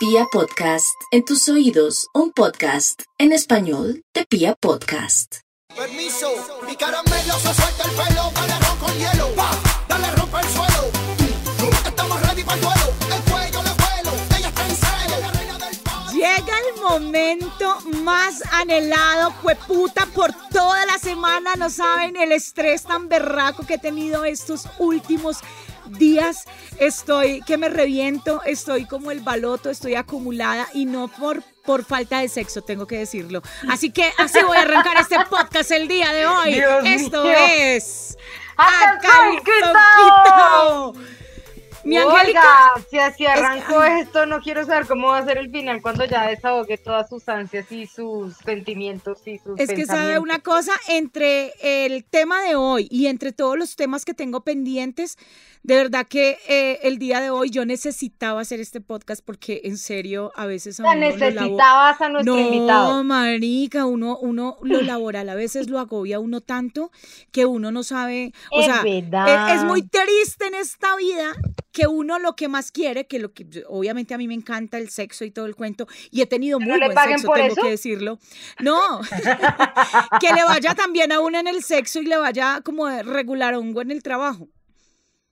Pia 0.00 0.24
Podcast, 0.32 0.96
en 1.10 1.26
tus 1.26 1.46
oídos, 1.50 2.08
un 2.14 2.32
podcast 2.32 3.02
en 3.18 3.32
español 3.32 4.02
de 4.14 4.24
Pia 4.24 4.54
Podcast. 4.58 5.40
Permiso, 5.76 6.32
mi 6.66 6.74
caramelo 6.74 7.34
se 7.34 7.52
suelta 7.52 7.84
el 7.84 7.90
pelo, 7.90 8.30
dale 8.34 8.54
ron 8.66 8.78
con 8.78 8.94
hielo, 8.94 9.28
pa, 9.36 9.50
dale 9.90 10.10
rompe 10.12 10.38
el 10.38 10.46
suelo. 10.46 10.90
Estamos 11.86 12.18
ready 12.22 12.42
para 12.42 12.56
el 12.56 12.62
duelo, 12.62 12.94
el 13.14 13.30
cuello 13.30 13.62
le 13.62 13.70
vuelo, 13.74 14.12
ella 14.38 14.48
está 14.48 14.66
en 14.66 14.76
celo, 14.76 15.20
la 15.20 15.32
reina 15.32 15.58
del 15.58 15.76
pop. 15.80 16.12
Llega 16.14 16.58
el 16.70 16.80
momento 16.82 17.76
más 18.02 18.42
anhelado, 18.52 19.34
puta 19.68 20.06
por 20.06 20.32
toda 20.50 20.86
la 20.86 20.96
semana. 20.96 21.56
No 21.56 21.68
saben 21.68 22.16
el 22.16 22.32
estrés 22.32 22.84
tan 22.84 23.10
berraco 23.10 23.66
que 23.66 23.74
he 23.74 23.78
tenido 23.78 24.24
estos 24.24 24.64
últimos 24.78 25.40
días. 25.90 26.44
Estoy 26.78 27.40
que 27.42 27.56
me 27.56 27.68
reviento, 27.68 28.42
estoy 28.44 28.86
como 28.86 29.10
el 29.10 29.20
baloto, 29.20 29.70
estoy 29.70 29.94
acumulada 29.94 30.68
y 30.74 30.86
no 30.86 31.08
por 31.08 31.42
por 31.64 31.84
falta 31.84 32.20
de 32.20 32.28
sexo, 32.28 32.62
tengo 32.62 32.86
que 32.86 32.98
decirlo. 32.98 33.42
Así 33.68 33.90
que 33.92 34.10
así 34.18 34.42
voy 34.42 34.56
a 34.56 34.62
arrancar 34.62 34.96
este 34.96 35.16
podcast 35.28 35.70
el 35.70 35.86
día 35.88 36.12
de 36.12 36.26
hoy. 36.26 36.54
Dios 36.54 36.82
Esto 36.84 37.22
mío. 37.22 37.32
es 37.36 38.16
¡Acalquito! 38.56 39.74
Mi 41.82 41.96
Oiga, 41.98 42.12
Angélica, 42.20 42.72
si 42.90 42.98
así 42.98 43.26
arrancó 43.26 43.82
esto, 43.82 44.26
no 44.26 44.40
quiero 44.40 44.64
saber 44.66 44.86
cómo 44.86 45.08
va 45.08 45.18
a 45.18 45.24
ser 45.24 45.38
el 45.38 45.50
final 45.50 45.80
cuando 45.80 46.04
ya 46.04 46.26
desahogue 46.26 46.76
todas 46.76 47.08
sus 47.08 47.26
ansias 47.28 47.72
y 47.72 47.86
sus 47.86 48.36
sentimientos 48.36 49.26
y 49.26 49.38
sus 49.38 49.58
Es 49.58 49.70
que 49.70 49.86
sabe 49.86 50.18
una 50.18 50.40
cosa, 50.40 50.72
entre 50.88 51.52
el 51.86 52.04
tema 52.04 52.42
de 52.42 52.54
hoy 52.54 52.86
y 52.90 53.06
entre 53.06 53.32
todos 53.32 53.56
los 53.58 53.76
temas 53.76 54.04
que 54.04 54.12
tengo 54.12 54.42
pendientes, 54.42 55.16
de 55.62 55.76
verdad 55.76 56.06
que 56.06 56.38
eh, 56.48 56.80
el 56.84 56.98
día 56.98 57.20
de 57.20 57.30
hoy 57.30 57.50
yo 57.50 57.64
necesitaba 57.66 58.40
hacer 58.40 58.60
este 58.60 58.80
podcast 58.80 59.22
porque 59.24 59.60
en 59.64 59.76
serio 59.78 60.32
a 60.34 60.46
veces 60.46 60.80
a 60.80 60.82
La 60.82 60.90
uno 60.92 61.00
lo 61.00 61.06
labo- 61.10 61.18
necesitabas 61.18 62.00
a 62.00 62.08
nuestro 62.08 62.34
no, 62.34 62.40
invitado. 62.40 63.04
marica, 63.04 63.84
uno, 63.86 64.16
uno 64.18 64.56
lo 64.62 64.80
laboral 64.82 65.28
a 65.28 65.34
veces 65.34 65.68
lo 65.68 65.78
agobia 65.78 66.18
uno 66.18 66.40
tanto 66.40 66.90
que 67.32 67.44
uno 67.46 67.72
no 67.72 67.82
sabe, 67.84 68.32
o 68.50 68.60
Es 68.60 68.66
sea, 68.66 68.82
verdad. 68.82 69.54
es, 69.54 69.60
es 69.60 69.64
muy 69.66 69.82
triste 69.82 70.46
en 70.46 70.54
esta 70.54 70.96
vida 70.96 71.32
que 71.80 71.86
uno 71.86 72.18
lo 72.18 72.36
que 72.36 72.46
más 72.48 72.72
quiere, 72.72 73.06
que 73.06 73.18
lo 73.18 73.32
que 73.32 73.46
obviamente 73.66 74.12
a 74.12 74.18
mí 74.18 74.28
me 74.28 74.34
encanta 74.34 74.76
el 74.76 74.90
sexo 74.90 75.24
y 75.24 75.30
todo 75.30 75.46
el 75.46 75.56
cuento, 75.56 75.86
y 76.10 76.20
he 76.20 76.26
tenido 76.26 76.58
¿Que 76.58 76.66
muy 76.66 76.78
buen 76.78 76.92
sexo, 76.92 77.32
tengo 77.32 77.52
eso? 77.52 77.62
que 77.62 77.70
decirlo. 77.70 78.18
No, 78.58 79.00
que 80.20 80.32
le 80.34 80.44
vaya 80.44 80.74
también 80.74 81.10
a 81.10 81.20
uno 81.20 81.38
en 81.38 81.46
el 81.46 81.62
sexo 81.62 82.02
y 82.02 82.04
le 82.04 82.18
vaya 82.18 82.60
como 82.62 82.86
regular 83.02 83.54
hongo 83.54 83.80
en 83.80 83.92
el 83.92 84.02
trabajo. 84.02 84.48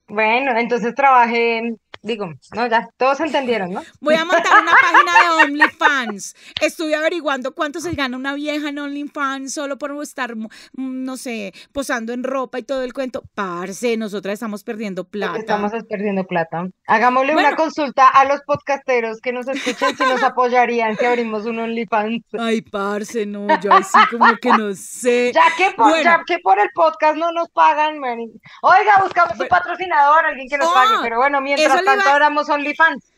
Bueno, 0.07 0.57
entonces 0.57 0.95
trabajé 0.95 1.57
en... 1.57 1.79
Digo, 2.01 2.31
no, 2.55 2.67
ya, 2.67 2.87
todos 2.97 3.19
entendieron, 3.19 3.71
¿no? 3.73 3.81
Voy 3.99 4.15
a 4.15 4.23
montar 4.23 4.61
una 4.61 4.71
página 4.71 5.11
de 5.11 5.43
OnlyFans. 5.43 6.35
Estuve 6.61 6.95
averiguando 6.95 7.53
cuánto 7.53 7.81
se 7.81 7.91
gana 7.93 8.15
una 8.15 8.33
vieja 8.35 8.69
en 8.69 8.79
OnlyFans 8.79 9.53
solo 9.53 9.77
por 9.77 9.91
estar, 10.01 10.35
mm, 10.35 10.47
no 10.73 11.17
sé, 11.17 11.53
posando 11.73 12.13
en 12.13 12.23
ropa 12.23 12.57
y 12.59 12.63
todo 12.63 12.83
el 12.83 12.93
cuento. 12.93 13.23
Parce, 13.35 13.97
nosotras 13.97 14.33
estamos 14.33 14.63
perdiendo 14.63 15.03
plata. 15.03 15.37
estamos 15.39 15.73
es 15.73 15.83
perdiendo 15.83 16.23
plata. 16.23 16.67
Hagámosle 16.87 17.33
Bueno. 17.33 17.49
una 17.49 17.57
consulta 17.57 18.07
a 18.07 18.23
los 18.25 18.41
podcasteros 18.43 19.19
que 19.19 19.33
nos 19.33 19.47
escuchan 19.47 19.97
si 19.97 20.03
nos 20.03 20.23
apoyarían 20.23 20.95
si 20.97 21.05
abrimos 21.05 21.45
un 21.45 21.59
OnlyFans. 21.59 22.23
Ay, 22.39 22.61
parce, 22.61 23.25
no, 23.25 23.47
yo 23.61 23.73
así 23.73 23.97
como 24.09 24.25
que 24.41 24.49
no 24.49 24.73
sé. 24.73 25.31
Ya 25.33 25.43
que 25.57 25.71
por, 25.75 25.89
Bueno. 25.89 26.03
ya 26.03 26.21
que 26.25 26.39
por 26.39 26.59
el 26.59 26.69
podcast 26.73 27.17
no 27.17 27.31
nos 27.33 27.49
pagan, 27.49 27.99
man. 27.99 28.19
Oiga, 28.61 28.93
buscamos 29.03 29.37
un 29.39 29.47
patrocinador, 29.47 30.25
alguien 30.25 30.47
que 30.47 30.57
nos 30.57 30.67
Oh, 30.69 30.73
pague. 30.73 30.95
Pero 31.01 31.17
bueno, 31.17 31.41
mientras 31.41 31.88
tanto 31.89 32.09
abramos 32.09 32.49
OnlyFans. 32.49 33.08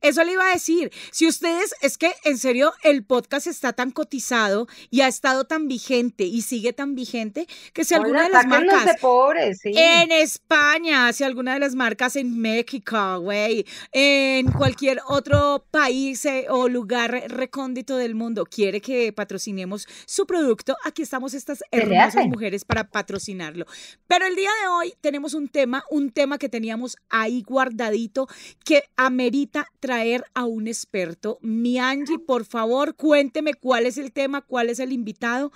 Eso 0.00 0.24
le 0.24 0.32
iba 0.32 0.48
a 0.48 0.52
decir. 0.52 0.92
Si 1.10 1.26
ustedes, 1.26 1.74
es 1.80 1.98
que 1.98 2.12
en 2.24 2.38
serio 2.38 2.72
el 2.82 3.04
podcast 3.04 3.46
está 3.46 3.72
tan 3.72 3.90
cotizado 3.90 4.66
y 4.90 5.00
ha 5.00 5.08
estado 5.08 5.44
tan 5.44 5.68
vigente 5.68 6.24
y 6.24 6.42
sigue 6.42 6.72
tan 6.72 6.94
vigente 6.94 7.46
que 7.72 7.84
si 7.84 7.94
alguna 7.94 8.24
de 8.24 8.30
las 8.30 8.46
marcas 8.46 8.86
de 8.86 8.94
pobres, 8.94 9.60
sí. 9.60 9.72
En 9.76 10.12
España, 10.12 11.12
si 11.12 11.24
alguna 11.24 11.54
de 11.54 11.60
las 11.60 11.74
marcas 11.74 12.16
en 12.16 12.38
México, 12.38 13.20
güey, 13.20 13.66
en 13.92 14.50
cualquier 14.52 15.00
otro 15.08 15.66
país 15.70 16.24
eh, 16.24 16.46
o 16.48 16.68
lugar 16.68 17.24
recóndito 17.28 17.96
del 17.96 18.14
mundo 18.14 18.44
quiere 18.44 18.80
que 18.80 19.12
patrocinemos 19.12 19.86
su 20.06 20.26
producto, 20.26 20.76
aquí 20.84 21.02
estamos 21.02 21.34
estas 21.34 21.62
hermosas 21.70 22.26
mujeres 22.26 22.64
para 22.64 22.84
patrocinarlo. 22.88 23.66
Pero 24.06 24.26
el 24.26 24.36
día 24.36 24.50
de 24.62 24.68
hoy 24.68 24.94
tenemos 25.00 25.34
un 25.34 25.48
tema, 25.48 25.84
un 25.90 26.10
tema 26.10 26.38
que 26.38 26.48
teníamos 26.48 26.96
ahí 27.08 27.42
guardadito 27.42 28.28
que 28.64 28.84
amerita 28.96 29.66
traer 29.80 30.24
a 30.34 30.44
un 30.44 30.66
experto. 30.66 31.38
Mi 31.40 31.78
Angie, 31.78 32.18
por 32.18 32.44
favor, 32.44 32.94
cuénteme 32.96 33.54
cuál 33.54 33.86
es 33.86 33.98
el 33.98 34.12
tema, 34.12 34.40
cuál 34.40 34.70
es 34.70 34.78
el 34.78 34.92
invitado 34.92 35.52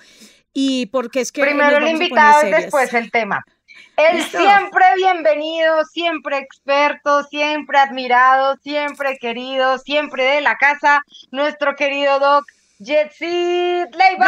y 0.52 0.86
por 0.86 1.10
qué 1.10 1.20
es 1.20 1.32
que 1.32 1.42
Primero 1.42 1.78
el 1.78 1.88
invitado 1.88 2.46
y 2.46 2.50
después 2.50 2.92
el 2.94 3.10
tema. 3.10 3.44
El 3.96 4.18
Listo. 4.18 4.38
siempre 4.38 4.84
bienvenido, 4.96 5.84
siempre 5.92 6.38
experto, 6.38 7.22
siempre 7.24 7.78
admirado, 7.78 8.56
siempre 8.62 9.18
querido, 9.18 9.78
siempre 9.78 10.24
de 10.24 10.40
la 10.40 10.56
casa, 10.56 11.02
nuestro 11.30 11.76
querido 11.76 12.18
Doc 12.18 12.44
Jetsit 12.80 13.92
Leiva. 13.94 14.26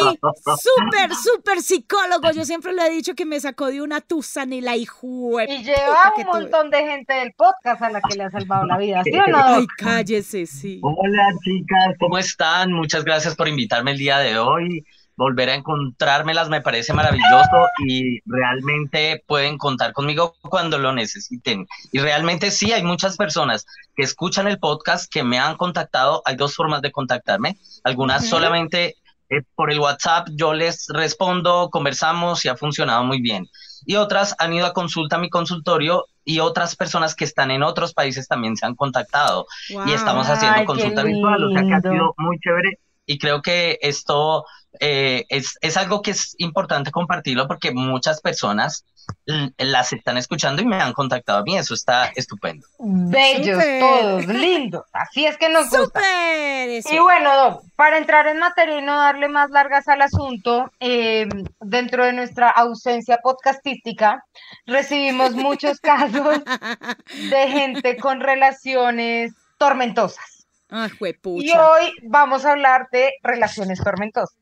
Mi 0.00 0.18
súper, 0.56 1.14
súper 1.14 1.60
psicólogo. 1.60 2.30
Yo 2.32 2.44
siempre 2.44 2.72
le 2.72 2.86
he 2.86 2.90
dicho 2.90 3.14
que 3.14 3.26
me 3.26 3.38
sacó 3.38 3.66
de 3.66 3.82
una 3.82 4.00
tusa 4.00 4.46
ni 4.46 4.60
la 4.60 4.74
hijo. 4.76 5.40
Y 5.42 5.62
lleva 5.62 6.12
un 6.16 6.22
tuve. 6.22 6.24
montón 6.24 6.70
de 6.70 6.86
gente 6.86 7.12
del 7.12 7.32
podcast 7.34 7.82
a 7.82 7.90
la 7.90 8.00
que 8.00 8.16
le 8.16 8.24
ha 8.24 8.30
salvado 8.30 8.64
la 8.64 8.78
vida, 8.78 9.02
¿sí 9.04 9.12
o 9.14 9.26
no, 9.30 9.44
Ay, 9.44 9.66
cállese, 9.76 10.46
sí. 10.46 10.80
Hola 10.82 11.28
chicas, 11.44 11.96
¿cómo 11.98 12.16
están? 12.16 12.72
Muchas 12.72 13.04
gracias 13.04 13.36
por 13.36 13.48
invitarme 13.48 13.90
el 13.92 13.98
día 13.98 14.18
de 14.18 14.38
hoy. 14.38 14.86
Volver 15.16 15.50
a 15.50 15.54
encontrármelas 15.54 16.48
me 16.48 16.60
parece 16.60 16.92
maravilloso 16.92 17.68
y 17.86 18.20
realmente 18.24 19.22
pueden 19.26 19.58
contar 19.58 19.92
conmigo 19.92 20.34
cuando 20.42 20.78
lo 20.78 20.92
necesiten. 20.92 21.66
Y 21.92 21.98
realmente 21.98 22.50
sí, 22.50 22.72
hay 22.72 22.82
muchas 22.82 23.16
personas 23.16 23.66
que 23.94 24.02
escuchan 24.02 24.46
el 24.46 24.58
podcast 24.58 25.12
que 25.12 25.22
me 25.22 25.38
han 25.38 25.56
contactado. 25.56 26.22
Hay 26.24 26.36
dos 26.36 26.54
formas 26.54 26.82
de 26.82 26.92
contactarme. 26.92 27.56
Algunas 27.84 28.26
solamente 28.26 28.96
eh, 29.32 29.42
por 29.54 29.70
el 29.70 29.80
WhatsApp, 29.80 30.28
yo 30.32 30.52
les 30.52 30.88
respondo, 30.88 31.70
conversamos 31.70 32.44
y 32.44 32.48
ha 32.48 32.56
funcionado 32.56 33.04
muy 33.04 33.20
bien. 33.20 33.48
Y 33.86 33.96
otras 33.96 34.34
han 34.38 34.52
ido 34.52 34.66
a 34.66 34.74
consulta 34.74 35.16
a 35.16 35.18
mi 35.18 35.30
consultorio 35.30 36.04
y 36.24 36.40
otras 36.40 36.76
personas 36.76 37.14
que 37.14 37.24
están 37.24 37.50
en 37.50 37.62
otros 37.62 37.94
países 37.94 38.28
también 38.28 38.56
se 38.56 38.66
han 38.66 38.76
contactado 38.76 39.46
y 39.68 39.92
estamos 39.92 40.28
haciendo 40.28 40.60
Ay, 40.60 40.66
consulta 40.66 41.02
virtual, 41.02 41.44
o 41.44 41.50
sea 41.50 41.62
que 41.62 41.74
ha 41.74 41.80
sido 41.80 42.14
muy 42.18 42.38
chévere 42.38 42.78
y 43.06 43.18
creo 43.18 43.42
que 43.42 43.78
esto 43.82 44.44
eh, 44.80 45.24
es, 45.28 45.58
es 45.60 45.76
algo 45.76 46.02
que 46.02 46.12
es 46.12 46.34
importante 46.38 46.90
compartirlo 46.90 47.46
porque 47.46 47.72
muchas 47.72 48.20
personas 48.20 48.84
las 49.58 49.92
están 49.92 50.16
escuchando 50.16 50.62
y 50.62 50.66
me 50.66 50.76
han 50.76 50.92
contactado 50.92 51.40
a 51.40 51.42
mí, 51.42 51.56
eso 51.56 51.74
está 51.74 52.06
estupendo. 52.14 52.66
Bellos 52.78 53.62
todos, 53.80 54.26
lindos. 54.26 54.84
Así 54.92 55.26
es 55.26 55.36
que 55.36 55.48
nos 55.48 55.70
gusta. 55.70 56.00
Y 56.64 56.98
bueno, 56.98 57.60
para 57.76 57.98
entrar 57.98 58.26
en 58.26 58.38
materia 58.38 58.78
y 58.78 58.82
no 58.82 58.96
darle 58.96 59.28
más 59.28 59.50
largas 59.50 59.88
al 59.88 60.02
asunto, 60.02 60.70
eh, 60.80 61.28
dentro 61.60 62.04
de 62.04 62.12
nuestra 62.12 62.50
ausencia 62.50 63.18
podcastística, 63.22 64.24
recibimos 64.66 65.32
muchos 65.32 65.80
casos 65.80 66.40
de 67.30 67.48
gente 67.48 67.96
con 67.96 68.20
relaciones 68.20 69.32
tormentosas. 69.58 70.41
Ay, 70.74 70.90
Y 71.22 71.52
hoy 71.52 71.92
vamos 72.04 72.46
a 72.46 72.52
hablar 72.52 72.88
de 72.90 73.12
relaciones 73.22 73.78
tormentosas. 73.84 74.34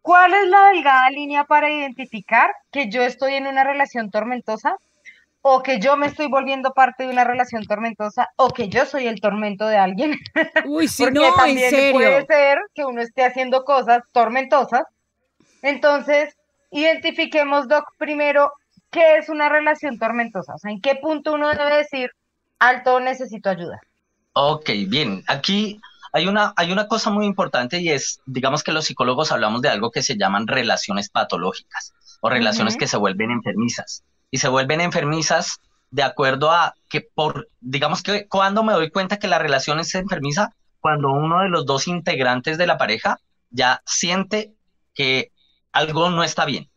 ¿Cuál 0.00 0.32
es 0.32 0.48
la 0.48 0.70
delgada 0.70 1.10
línea 1.10 1.44
para 1.44 1.70
identificar 1.70 2.50
que 2.72 2.88
yo 2.88 3.02
estoy 3.02 3.34
en 3.34 3.46
una 3.46 3.62
relación 3.62 4.10
tormentosa? 4.10 4.76
O 5.42 5.62
que 5.62 5.78
yo 5.78 5.98
me 5.98 6.06
estoy 6.06 6.28
volviendo 6.28 6.72
parte 6.72 7.04
de 7.04 7.10
una 7.10 7.24
relación 7.24 7.64
tormentosa, 7.66 8.30
o 8.36 8.48
que 8.48 8.68
yo 8.68 8.86
soy 8.86 9.06
el 9.06 9.20
tormento 9.20 9.66
de 9.66 9.76
alguien. 9.76 10.18
Uy, 10.64 10.88
sí, 10.88 11.04
Porque 11.04 11.18
no, 11.18 11.26
en 11.26 11.34
también 11.34 11.70
puede 11.92 12.10
serio. 12.10 12.26
ser 12.26 12.58
que 12.74 12.84
uno 12.86 13.02
esté 13.02 13.24
haciendo 13.24 13.64
cosas 13.64 14.02
tormentosas. 14.12 14.84
Entonces, 15.60 16.34
identifiquemos, 16.70 17.68
Doc, 17.68 17.84
primero, 17.98 18.50
¿qué 18.90 19.18
es 19.18 19.28
una 19.28 19.50
relación 19.50 19.98
tormentosa? 19.98 20.54
O 20.54 20.58
sea, 20.58 20.70
¿en 20.70 20.80
qué 20.80 20.96
punto 20.96 21.34
uno 21.34 21.50
debe 21.50 21.76
decir, 21.76 22.10
alto, 22.58 22.98
necesito 22.98 23.50
ayuda? 23.50 23.78
Ok, 24.38 24.68
bien, 24.88 25.24
aquí 25.28 25.80
hay 26.12 26.28
una, 26.28 26.52
hay 26.56 26.70
una 26.70 26.88
cosa 26.88 27.08
muy 27.08 27.24
importante 27.24 27.80
y 27.80 27.88
es, 27.88 28.20
digamos 28.26 28.62
que 28.62 28.70
los 28.70 28.84
psicólogos 28.84 29.32
hablamos 29.32 29.62
de 29.62 29.70
algo 29.70 29.90
que 29.90 30.02
se 30.02 30.18
llaman 30.18 30.46
relaciones 30.46 31.08
patológicas 31.08 31.94
o 32.20 32.28
relaciones 32.28 32.76
que 32.76 32.86
se 32.86 32.98
vuelven 32.98 33.30
enfermizas. 33.30 34.04
Y 34.30 34.36
se 34.36 34.48
vuelven 34.48 34.82
enfermizas 34.82 35.62
de 35.90 36.02
acuerdo 36.02 36.50
a 36.50 36.74
que 36.90 37.00
por, 37.00 37.48
digamos 37.62 38.02
que 38.02 38.28
cuando 38.28 38.62
me 38.62 38.74
doy 38.74 38.90
cuenta 38.90 39.18
que 39.18 39.26
la 39.26 39.38
relación 39.38 39.80
es 39.80 39.94
enfermiza, 39.94 40.54
cuando 40.80 41.08
uno 41.12 41.40
de 41.40 41.48
los 41.48 41.64
dos 41.64 41.88
integrantes 41.88 42.58
de 42.58 42.66
la 42.66 42.76
pareja 42.76 43.18
ya 43.48 43.80
siente 43.86 44.52
que 44.92 45.32
algo 45.72 46.10
no 46.10 46.22
está 46.22 46.44
bien. 46.44 46.68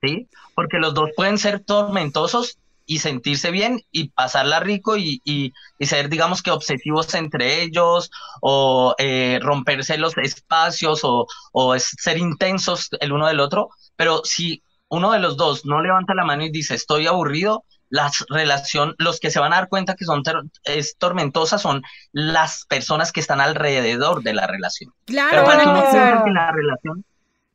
¿Sí? 0.00 0.28
Porque 0.54 0.78
los 0.78 0.94
dos 0.94 1.10
pueden 1.16 1.38
ser 1.38 1.58
tormentosos 1.58 2.60
y 2.86 3.00
sentirse 3.00 3.50
bien 3.50 3.82
y 3.90 4.08
pasarla 4.10 4.60
rico 4.60 4.96
y, 4.96 5.20
y, 5.24 5.52
y 5.78 5.86
ser, 5.86 6.08
digamos 6.08 6.42
que, 6.42 6.50
obsesivos 6.50 7.12
entre 7.14 7.62
ellos 7.62 8.10
o 8.40 8.94
eh, 8.98 9.38
romperse 9.42 9.98
los 9.98 10.16
espacios 10.16 11.00
o, 11.02 11.26
o 11.52 11.78
ser 11.78 12.18
intensos 12.18 12.88
el 13.00 13.12
uno 13.12 13.26
del 13.26 13.40
otro. 13.40 13.70
Pero 13.96 14.22
si 14.24 14.62
uno 14.88 15.10
de 15.12 15.18
los 15.18 15.36
dos 15.36 15.66
no 15.66 15.82
levanta 15.82 16.14
la 16.14 16.24
mano 16.24 16.44
y 16.44 16.50
dice 16.50 16.74
estoy 16.74 17.06
aburrido, 17.06 17.64
la 17.88 18.10
relación, 18.28 18.94
los 18.98 19.20
que 19.20 19.30
se 19.30 19.38
van 19.38 19.52
a 19.52 19.56
dar 19.56 19.68
cuenta 19.68 19.94
que 19.94 20.04
son 20.04 20.22
es 20.64 20.96
tormentosa 20.96 21.58
son 21.58 21.82
las 22.12 22.64
personas 22.66 23.12
que 23.12 23.20
están 23.20 23.40
alrededor 23.40 24.22
de 24.22 24.34
la 24.34 24.46
relación. 24.46 24.92
Claro, 25.04 25.30
Pero 25.30 25.44
para 25.44 25.70
uno 25.70 26.24
que 26.24 26.30
la 26.30 26.52
relación, 26.52 27.04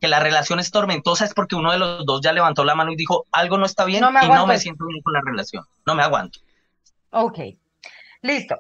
que 0.02 0.08
la 0.08 0.20
relación 0.20 0.60
es 0.60 0.72
tormentosa 0.72 1.24
es 1.26 1.34
porque 1.36 1.56
uno 1.56 1.72
de 1.72 1.78
los 1.78 2.06
dos 2.06 2.20
ya 2.22 2.34
levantó 2.34 2.64
la 2.66 2.74
mano 2.76 2.92
y 2.92 2.96
dijo 2.96 3.28
algo 3.32 3.58
no 3.60 3.66
está 3.68 3.86
bien 3.86 4.02
No 4.02 4.10
y 4.10 4.28
no 4.28 4.48
me 4.48 4.56
esto". 4.56 4.64
siento 4.64 4.86
bien 4.88 5.02
con 5.04 5.14
la 5.14 5.22
relación, 5.24 5.64
no 5.86 5.94
me 5.96 6.02
aguanto. 6.04 6.40
Ok, 7.12 7.38
listo. 8.24 8.56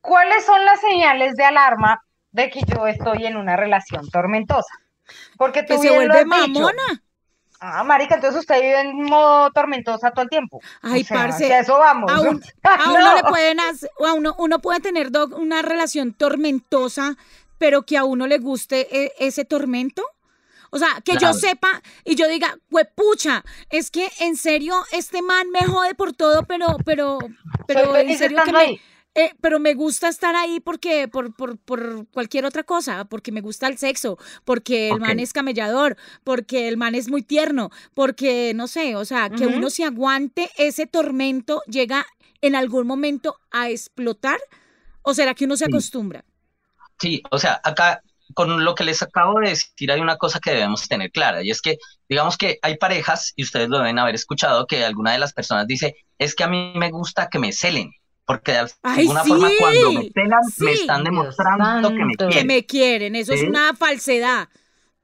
¿Cuáles 0.00 0.44
son 0.46 0.64
las 0.64 0.80
señales 0.80 1.34
de 1.36 1.44
alarma 1.44 2.02
de 2.32 2.50
que 2.50 2.60
yo 2.62 2.86
estoy 2.86 3.26
en 3.26 3.36
una 3.36 3.54
relación 3.56 4.08
tormentosa? 4.10 4.72
Porque 5.36 5.62
tú 5.62 5.74
Que 5.74 5.78
se 5.78 5.88
lo 5.88 5.94
vuelve 5.94 6.24
dicho. 6.24 6.28
mamona. 6.36 7.02
Ah, 7.60 7.82
marica, 7.82 8.14
entonces 8.14 8.40
usted 8.40 8.60
vive 8.60 8.80
en 8.80 9.02
modo 9.04 9.50
tormentosa 9.50 10.10
todo 10.12 10.22
el 10.22 10.28
tiempo. 10.30 10.60
Ay, 10.80 11.02
O 11.02 11.04
sea, 11.04 11.16
parce, 11.18 11.48
que 11.48 11.54
a 11.54 11.58
eso 11.60 11.76
vamos. 11.78 12.10
A, 12.10 12.20
un- 12.20 12.42
a 12.62 12.90
uno 12.90 13.00
no. 13.00 13.16
le 13.16 13.22
pueden 13.24 13.60
hacer, 13.60 13.90
a 14.06 14.12
uno, 14.14 14.34
uno 14.38 14.58
puede 14.60 14.80
tener 14.80 15.10
do- 15.10 15.26
una 15.36 15.60
relación 15.62 16.12
tormentosa, 16.14 17.16
pero 17.58 17.82
que 17.82 17.98
a 17.98 18.04
uno 18.04 18.26
le 18.26 18.38
guste 18.38 18.86
e- 19.04 19.12
ese 19.18 19.44
tormento. 19.44 20.02
O 20.70 20.78
sea, 20.78 21.00
que 21.04 21.16
yo 21.16 21.32
sepa 21.32 21.82
y 22.04 22.14
yo 22.14 22.28
diga, 22.28 22.58
pucha, 22.94 23.44
es 23.70 23.90
que 23.90 24.08
en 24.20 24.36
serio 24.36 24.74
este 24.92 25.22
man 25.22 25.50
me 25.50 25.66
jode 25.66 25.94
por 25.94 26.12
todo, 26.12 26.42
pero, 26.46 26.76
pero, 26.84 27.18
pero 27.66 27.92
Soy 27.94 28.00
en 28.08 28.18
serio 28.18 28.42
que 28.42 28.52
me, 28.52 28.58
ahí. 28.64 28.80
eh, 29.14 29.32
pero 29.40 29.58
me 29.58 29.74
gusta 29.74 30.08
estar 30.08 30.36
ahí 30.36 30.60
porque, 30.60 31.08
por, 31.08 31.34
por, 31.34 31.58
por 31.58 32.06
cualquier 32.10 32.44
otra 32.44 32.62
cosa, 32.64 33.04
porque 33.06 33.32
me 33.32 33.40
gusta 33.40 33.66
el 33.66 33.78
sexo, 33.78 34.18
porque 34.44 34.90
el 34.90 35.00
man 35.00 35.18
es 35.18 35.32
camellador, 35.32 35.96
porque 36.24 36.68
el 36.68 36.76
man 36.76 36.94
es 36.94 37.08
muy 37.08 37.22
tierno, 37.22 37.70
porque 37.94 38.52
no 38.54 38.68
sé, 38.68 38.94
o 38.96 39.04
sea, 39.04 39.30
que 39.30 39.46
uno 39.46 39.70
se 39.70 39.84
aguante 39.84 40.50
ese 40.56 40.86
tormento 40.86 41.62
llega 41.66 42.06
en 42.40 42.54
algún 42.54 42.86
momento 42.86 43.40
a 43.50 43.70
explotar, 43.70 44.38
o 45.02 45.14
será 45.14 45.34
que 45.34 45.46
uno 45.46 45.56
se 45.56 45.64
Sí. 45.64 45.70
acostumbra. 45.70 46.24
Sí, 47.00 47.22
o 47.30 47.38
sea, 47.38 47.60
acá 47.64 48.02
con 48.38 48.64
lo 48.64 48.74
que 48.76 48.84
les 48.84 49.02
acabo 49.02 49.40
de 49.40 49.48
decir 49.50 49.90
hay 49.90 50.00
una 50.00 50.16
cosa 50.16 50.38
que 50.38 50.52
debemos 50.52 50.86
tener 50.86 51.10
clara 51.10 51.42
y 51.42 51.50
es 51.50 51.60
que 51.60 51.76
digamos 52.08 52.36
que 52.36 52.58
hay 52.62 52.76
parejas 52.76 53.32
y 53.36 53.42
ustedes 53.42 53.68
lo 53.68 53.78
deben 53.78 53.98
haber 53.98 54.14
escuchado 54.14 54.66
que 54.66 54.84
alguna 54.84 55.12
de 55.12 55.18
las 55.18 55.32
personas 55.32 55.66
dice, 55.66 55.96
es 56.18 56.34
que 56.36 56.44
a 56.44 56.48
mí 56.48 56.72
me 56.76 56.90
gusta 56.90 57.28
que 57.28 57.38
me 57.40 57.52
celen, 57.52 57.90
porque 58.24 58.52
de 58.52 58.58
Ay, 58.82 59.00
alguna 59.00 59.24
forma 59.24 59.48
cuando 59.58 59.92
me 59.92 60.02
sí, 60.02 60.12
celan 60.14 60.40
me 60.58 60.72
están 60.72 61.04
demostrando 61.04 61.88
que 61.88 62.04
me. 62.04 62.14
Que 62.14 62.26
quieren. 62.26 62.46
me 62.46 62.64
quieren, 62.66 63.16
eso 63.16 63.32
es 63.32 63.42
una 63.42 63.74
falsedad. 63.74 64.48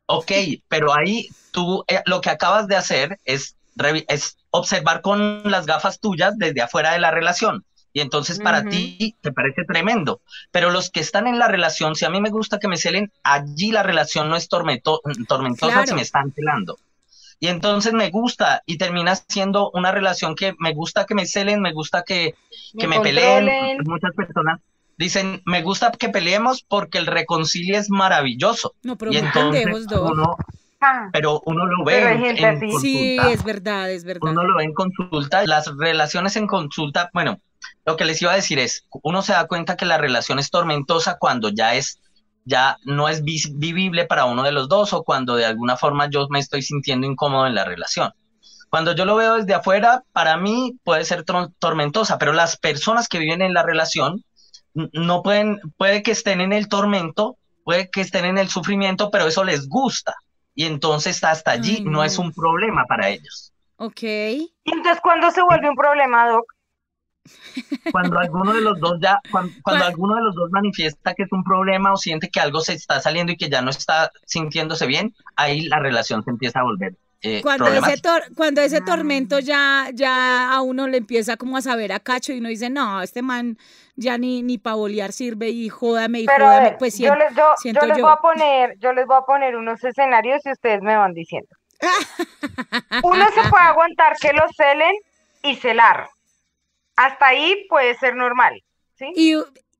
Ok, 0.06 0.30
pero 0.68 0.94
ahí 0.94 1.28
tú 1.50 1.84
eh, 1.88 2.02
lo 2.06 2.20
que 2.20 2.30
acabas 2.30 2.68
de 2.68 2.76
hacer 2.76 3.18
es, 3.24 3.56
revi- 3.76 4.04
es 4.08 4.36
observar 4.50 5.00
con 5.00 5.42
las 5.50 5.66
gafas 5.66 5.98
tuyas 5.98 6.34
desde 6.36 6.62
afuera 6.62 6.92
de 6.92 6.98
la 7.00 7.10
relación. 7.10 7.64
Y 7.96 8.00
entonces 8.00 8.40
para 8.40 8.60
Ujú. 8.60 8.70
ti 8.70 9.16
te 9.22 9.32
parece 9.32 9.64
tremendo. 9.64 10.20
Pero 10.50 10.70
los 10.70 10.90
que 10.90 10.98
están 11.00 11.26
en 11.28 11.38
la 11.38 11.48
relación, 11.48 11.94
si 11.94 12.04
a 12.04 12.10
mí 12.10 12.20
me 12.20 12.28
gusta 12.30 12.58
que 12.58 12.68
me 12.68 12.76
celen, 12.76 13.10
allí 13.22 13.70
la 13.70 13.84
relación 13.84 14.28
no 14.28 14.36
es 14.36 14.48
tormento- 14.50 15.00
tormentosa 15.28 15.72
Claro. 15.72 15.86
si 15.86 15.94
me 15.94 16.02
están 16.02 16.32
celando. 16.32 16.76
Y 17.38 17.46
entonces 17.48 17.92
me 17.92 18.10
gusta 18.10 18.62
y 18.66 18.78
termina 18.78 19.14
siendo 19.16 19.70
una 19.74 19.92
relación 19.92 20.34
que 20.34 20.54
me 20.58 20.72
gusta 20.74 21.06
que 21.06 21.14
me 21.14 21.24
celen, 21.24 21.60
me 21.60 21.72
gusta 21.72 22.02
que, 22.02 22.34
que 22.78 22.88
me 22.88 22.98
peleen. 23.00 23.78
Muchas 23.84 24.12
personas 24.16 24.60
dicen, 24.96 25.40
me 25.44 25.62
gusta 25.62 25.92
que 25.92 26.08
peleemos 26.08 26.62
porque 26.62 26.98
el 26.98 27.06
reconcilie 27.06 27.76
es 27.76 27.90
maravilloso. 27.90 28.74
No, 28.82 28.96
pero 28.96 29.12
Y 29.12 29.18
entonces 29.18 29.66
uno, 29.92 30.36
Ah, 30.80 31.08
pero 31.12 31.40
uno 31.46 31.64
lo 31.64 31.82
ve 31.84 32.12
en, 32.12 32.24
en 32.38 32.44
así. 32.44 32.70
Sí, 32.80 33.16
consulta. 33.16 33.32
es 33.32 33.44
verdad, 33.44 33.90
es 33.90 34.04
verdad. 34.04 34.30
Uno 34.30 34.44
lo 34.44 34.56
ve 34.56 34.64
en 34.64 34.74
consulta. 34.74 35.42
Las 35.46 35.70
relaciones 35.78 36.36
en 36.36 36.46
consulta, 36.46 37.08
bueno, 37.14 37.40
lo 37.84 37.96
que 37.96 38.04
les 38.04 38.20
iba 38.22 38.32
a 38.32 38.36
decir 38.36 38.58
es, 38.58 38.86
uno 39.02 39.22
se 39.22 39.32
da 39.32 39.46
cuenta 39.46 39.76
que 39.76 39.84
la 39.84 39.98
relación 39.98 40.38
es 40.38 40.50
tormentosa 40.50 41.18
cuando 41.18 41.50
ya 41.50 41.74
es, 41.74 42.00
ya 42.44 42.78
no 42.84 43.08
es 43.08 43.22
vivible 43.22 44.06
para 44.06 44.24
uno 44.24 44.42
de 44.42 44.52
los 44.52 44.68
dos 44.68 44.92
o 44.92 45.04
cuando 45.04 45.36
de 45.36 45.44
alguna 45.44 45.76
forma 45.76 46.08
yo 46.08 46.26
me 46.30 46.38
estoy 46.38 46.62
sintiendo 46.62 47.06
incómodo 47.06 47.46
en 47.46 47.54
la 47.54 47.64
relación. 47.64 48.12
Cuando 48.70 48.92
yo 48.94 49.04
lo 49.04 49.16
veo 49.16 49.36
desde 49.36 49.54
afuera, 49.54 50.02
para 50.12 50.36
mí 50.36 50.76
puede 50.82 51.04
ser 51.04 51.24
tormentosa, 51.24 52.18
pero 52.18 52.32
las 52.32 52.56
personas 52.56 53.06
que 53.06 53.18
viven 53.18 53.42
en 53.42 53.54
la 53.54 53.62
relación 53.62 54.24
no 54.74 55.22
pueden, 55.22 55.60
puede 55.76 56.02
que 56.02 56.10
estén 56.10 56.40
en 56.40 56.52
el 56.52 56.68
tormento, 56.68 57.36
puede 57.62 57.88
que 57.90 58.00
estén 58.00 58.24
en 58.24 58.38
el 58.38 58.48
sufrimiento, 58.48 59.10
pero 59.10 59.26
eso 59.26 59.44
les 59.44 59.68
gusta. 59.68 60.14
Y 60.56 60.64
entonces 60.64 61.22
hasta 61.22 61.52
allí 61.52 61.76
Ay, 61.78 61.84
no 61.84 62.02
es 62.02 62.18
un 62.18 62.32
problema 62.32 62.84
para 62.86 63.08
ellos. 63.08 63.52
Ok. 63.76 64.02
¿Y 64.02 64.52
entonces 64.64 65.00
cuándo 65.02 65.30
se 65.30 65.42
vuelve 65.42 65.68
un 65.68 65.76
problema, 65.76 66.28
Doc? 66.28 66.44
Cuando 67.90 68.18
alguno 68.18 68.52
de 68.54 68.60
los 68.60 68.80
dos 68.80 68.98
ya, 69.00 69.20
cuan- 69.30 69.54
cuando, 69.62 69.84
Cua- 69.84 69.88
alguno 69.88 70.16
de 70.16 70.22
los 70.22 70.34
dos 70.34 70.50
manifiesta 70.50 71.14
que 71.14 71.22
es 71.24 71.32
un 71.32 71.44
problema 71.44 71.92
o 71.92 71.96
siente 71.96 72.28
que 72.28 72.40
algo 72.40 72.60
se 72.60 72.74
está 72.74 73.00
saliendo 73.00 73.32
y 73.32 73.36
que 73.36 73.48
ya 73.48 73.62
no 73.62 73.70
está 73.70 74.10
sintiéndose 74.26 74.86
bien, 74.86 75.14
ahí 75.36 75.62
la 75.62 75.78
relación 75.78 76.22
se 76.24 76.30
empieza 76.30 76.60
a 76.60 76.64
volver 76.64 76.94
eh, 77.22 77.40
Cuando 77.42 77.66
ese, 77.68 78.02
cuando 78.36 78.60
ese 78.60 78.80
tormento 78.80 79.38
ya, 79.38 79.88
ya 79.94 80.52
a 80.52 80.60
uno 80.62 80.88
le 80.88 80.98
empieza 80.98 81.36
como 81.36 81.56
a 81.56 81.62
saber 81.62 81.92
a 81.92 82.00
cacho 82.00 82.32
y 82.32 82.38
uno 82.38 82.48
dice, 82.48 82.68
no, 82.68 83.00
este 83.00 83.22
man 83.22 83.56
ya 83.96 84.18
ni, 84.18 84.42
ni 84.42 84.58
para 84.58 84.76
bolear 84.76 85.12
sirve 85.12 85.48
y 85.50 85.68
jódame 85.68 86.20
y 86.20 86.26
Pero 86.26 86.46
a 86.46 86.48
jódame. 86.48 86.68
ver, 86.70 86.78
Pues 86.78 86.98
yo 86.98 87.14
les, 87.14 87.34
yo, 87.34 87.54
siento 87.56 87.80
yo 87.80 87.86
les 87.86 87.98
yo. 87.98 88.04
voy 88.04 88.12
a 88.12 88.16
poner, 88.16 88.78
yo 88.80 88.92
les 88.92 89.06
voy 89.06 89.16
a 89.16 89.22
poner 89.22 89.56
unos 89.56 89.82
escenarios 89.84 90.44
y 90.44 90.50
ustedes 90.52 90.82
me 90.82 90.96
van 90.96 91.12
diciendo. 91.14 91.48
Uno 93.02 93.24
se 93.34 93.48
puede 93.48 93.64
aguantar 93.64 94.16
que 94.20 94.32
lo 94.32 94.42
celen 94.56 94.92
y 95.42 95.56
celar. 95.56 96.08
Hasta 96.96 97.26
ahí 97.26 97.66
puede 97.68 97.94
ser 97.96 98.14
normal, 98.16 98.62
¿sí? 98.94 99.12
y, 99.16 99.34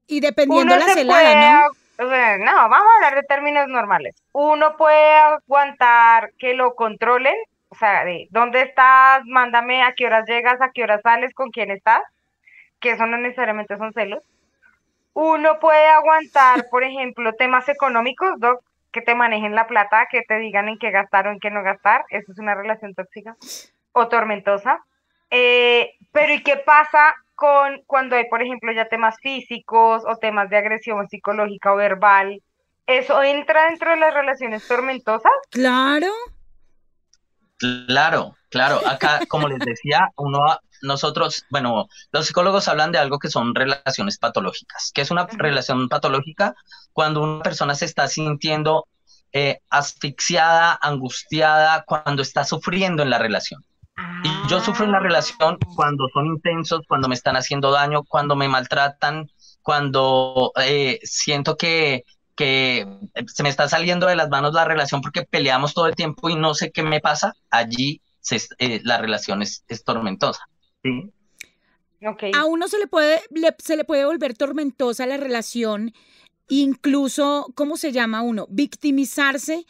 y 0.07 0.21
dependiendo 0.21 0.75
Uno 0.75 0.85
la 0.85 0.93
celada, 0.93 1.21
puede, 1.21 1.35
¿no? 1.37 1.43
ag- 1.47 1.77
o 2.07 2.09
sea, 2.09 2.39
no, 2.39 2.53
vamos 2.69 2.89
a 2.93 2.95
hablar 2.97 3.15
de 3.15 3.23
términos 3.23 3.69
normales. 3.69 4.17
Uno 4.33 4.77
puede 4.77 5.15
aguantar 5.15 6.33
que 6.39 6.55
lo 6.55 6.75
controlen, 6.75 7.37
o 7.69 7.77
sea, 7.77 8.05
de 8.05 8.27
dónde 8.31 8.63
estás, 8.63 9.23
mándame 9.27 9.83
a 9.83 9.93
qué 9.95 10.07
horas 10.07 10.25
llegas, 10.29 10.61
a 10.61 10.71
qué 10.73 10.83
horas 10.83 11.01
sales, 11.03 11.33
con 11.35 11.51
quién 11.51 11.71
estás, 11.71 12.03
que 12.81 12.91
eso 12.91 13.07
no 13.07 13.17
necesariamente 13.19 13.77
son 13.77 13.93
celos. 13.93 14.25
Uno 15.13 15.61
puede 15.61 15.87
aguantar, 15.87 16.69
por 16.69 16.83
ejemplo, 16.83 17.33
temas 17.35 17.69
económicos, 17.69 18.31
Doc, 18.39 18.61
que 18.91 19.01
te 19.01 19.15
manejen 19.15 19.55
la 19.55 19.69
plata, 19.69 20.07
que 20.11 20.23
te 20.23 20.39
digan 20.39 20.69
en 20.69 20.79
qué 20.79 20.91
gastar 20.91 21.29
o 21.29 21.31
en 21.31 21.39
qué 21.39 21.51
no 21.51 21.63
gastar. 21.63 22.05
Eso 22.11 22.33
es 22.33 22.39
una 22.39 22.55
relación 22.57 22.95
tóxica 22.95 23.37
o 23.93 24.09
tormentosa. 24.09 24.81
Eh, 25.37 25.95
pero 26.13 26.33
¿y 26.33 26.45
qué 26.45 26.59
pasa 26.59 27.13
con 27.35 27.83
cuando 27.87 28.15
hay, 28.15 28.29
por 28.29 28.41
ejemplo, 28.41 28.73
ya 28.73 28.89
temas 28.89 29.17
físicos 29.21 30.05
o 30.07 30.17
temas 30.17 30.49
de 30.49 30.59
agresión 30.59 31.09
psicológica 31.09 31.73
o 31.73 31.77
verbal? 31.77 32.41
¿Eso 32.87 33.21
entra 33.21 33.69
dentro 33.69 33.91
de 33.91 33.97
las 33.97 34.15
relaciones 34.15 34.67
tormentosas? 34.69 35.33
Claro. 35.51 36.07
Claro, 37.59 38.37
claro. 38.49 38.81
Acá, 38.87 39.23
como 39.29 39.49
les 39.49 39.59
decía, 39.59 40.09
uno, 40.17 40.39
nosotros, 40.83 41.45
bueno, 41.51 41.89
los 42.13 42.27
psicólogos 42.27 42.69
hablan 42.69 42.93
de 42.93 42.99
algo 42.99 43.19
que 43.19 43.29
son 43.29 43.57
relaciones 43.57 44.19
patológicas. 44.19 44.93
¿Qué 44.95 45.01
es 45.01 45.11
una 45.11 45.27
relación 45.27 45.89
patológica? 45.89 46.55
Cuando 46.93 47.23
una 47.23 47.43
persona 47.43 47.75
se 47.75 47.87
está 47.87 48.07
sintiendo 48.07 48.87
eh, 49.33 49.59
asfixiada, 49.69 50.79
angustiada, 50.81 51.83
cuando 51.85 52.23
está 52.23 52.45
sufriendo 52.45 53.03
en 53.03 53.11
la 53.11 53.19
relación. 53.19 53.65
Y 54.25 54.49
yo 54.49 54.61
sufro 54.61 54.85
en 54.85 54.93
la 54.93 54.99
relación 55.01 55.59
cuando 55.77 56.09
son 56.13 56.27
intensos, 56.27 56.81
cuando 56.89 57.09
me 57.09 57.15
están 57.15 57.37
haciendo 57.37 57.71
daño, 57.71 58.03
cuando 58.05 58.35
me 58.37 58.49
maltratan, 58.49 59.31
cuando 59.63 60.53
eh, 60.61 60.99
siento 61.05 61.57
que, 61.57 62.05
que 62.35 62.87
se 63.27 63.43
me 63.43 63.49
está 63.49 63.69
saliendo 63.69 64.07
de 64.07 64.17
las 64.17 64.29
manos 64.29 64.53
la 64.55 64.65
relación 64.65 65.01
porque 65.01 65.23
peleamos 65.23 65.75
todo 65.75 65.87
el 65.87 65.95
tiempo 65.95 66.29
y 66.29 66.35
no 66.35 66.55
sé 66.55 66.73
qué 66.73 66.83
me 66.83 67.01
pasa, 67.01 67.35
allí 67.51 68.01
se, 68.21 68.41
eh, 68.59 68.81
la 68.85 68.99
relación 68.99 69.43
es, 69.43 69.65
es 69.69 69.85
tormentosa. 69.85 70.41
¿sí? 70.83 71.13
Ok. 72.07 72.25
A 72.35 72.45
uno 72.47 72.67
se 72.69 72.79
le 72.79 72.87
puede, 72.89 73.21
le- 73.31 73.55
se 73.59 73.77
le 73.77 73.85
puede 73.85 74.05
volver 74.05 74.37
tormentosa 74.37 75.07
la 75.07 75.17
relación, 75.19 75.93
incluso, 76.49 77.53
¿cómo 77.55 77.77
se 77.77 77.93
llama 77.93 78.23
uno? 78.23 78.47
Victimizarse 78.51 79.65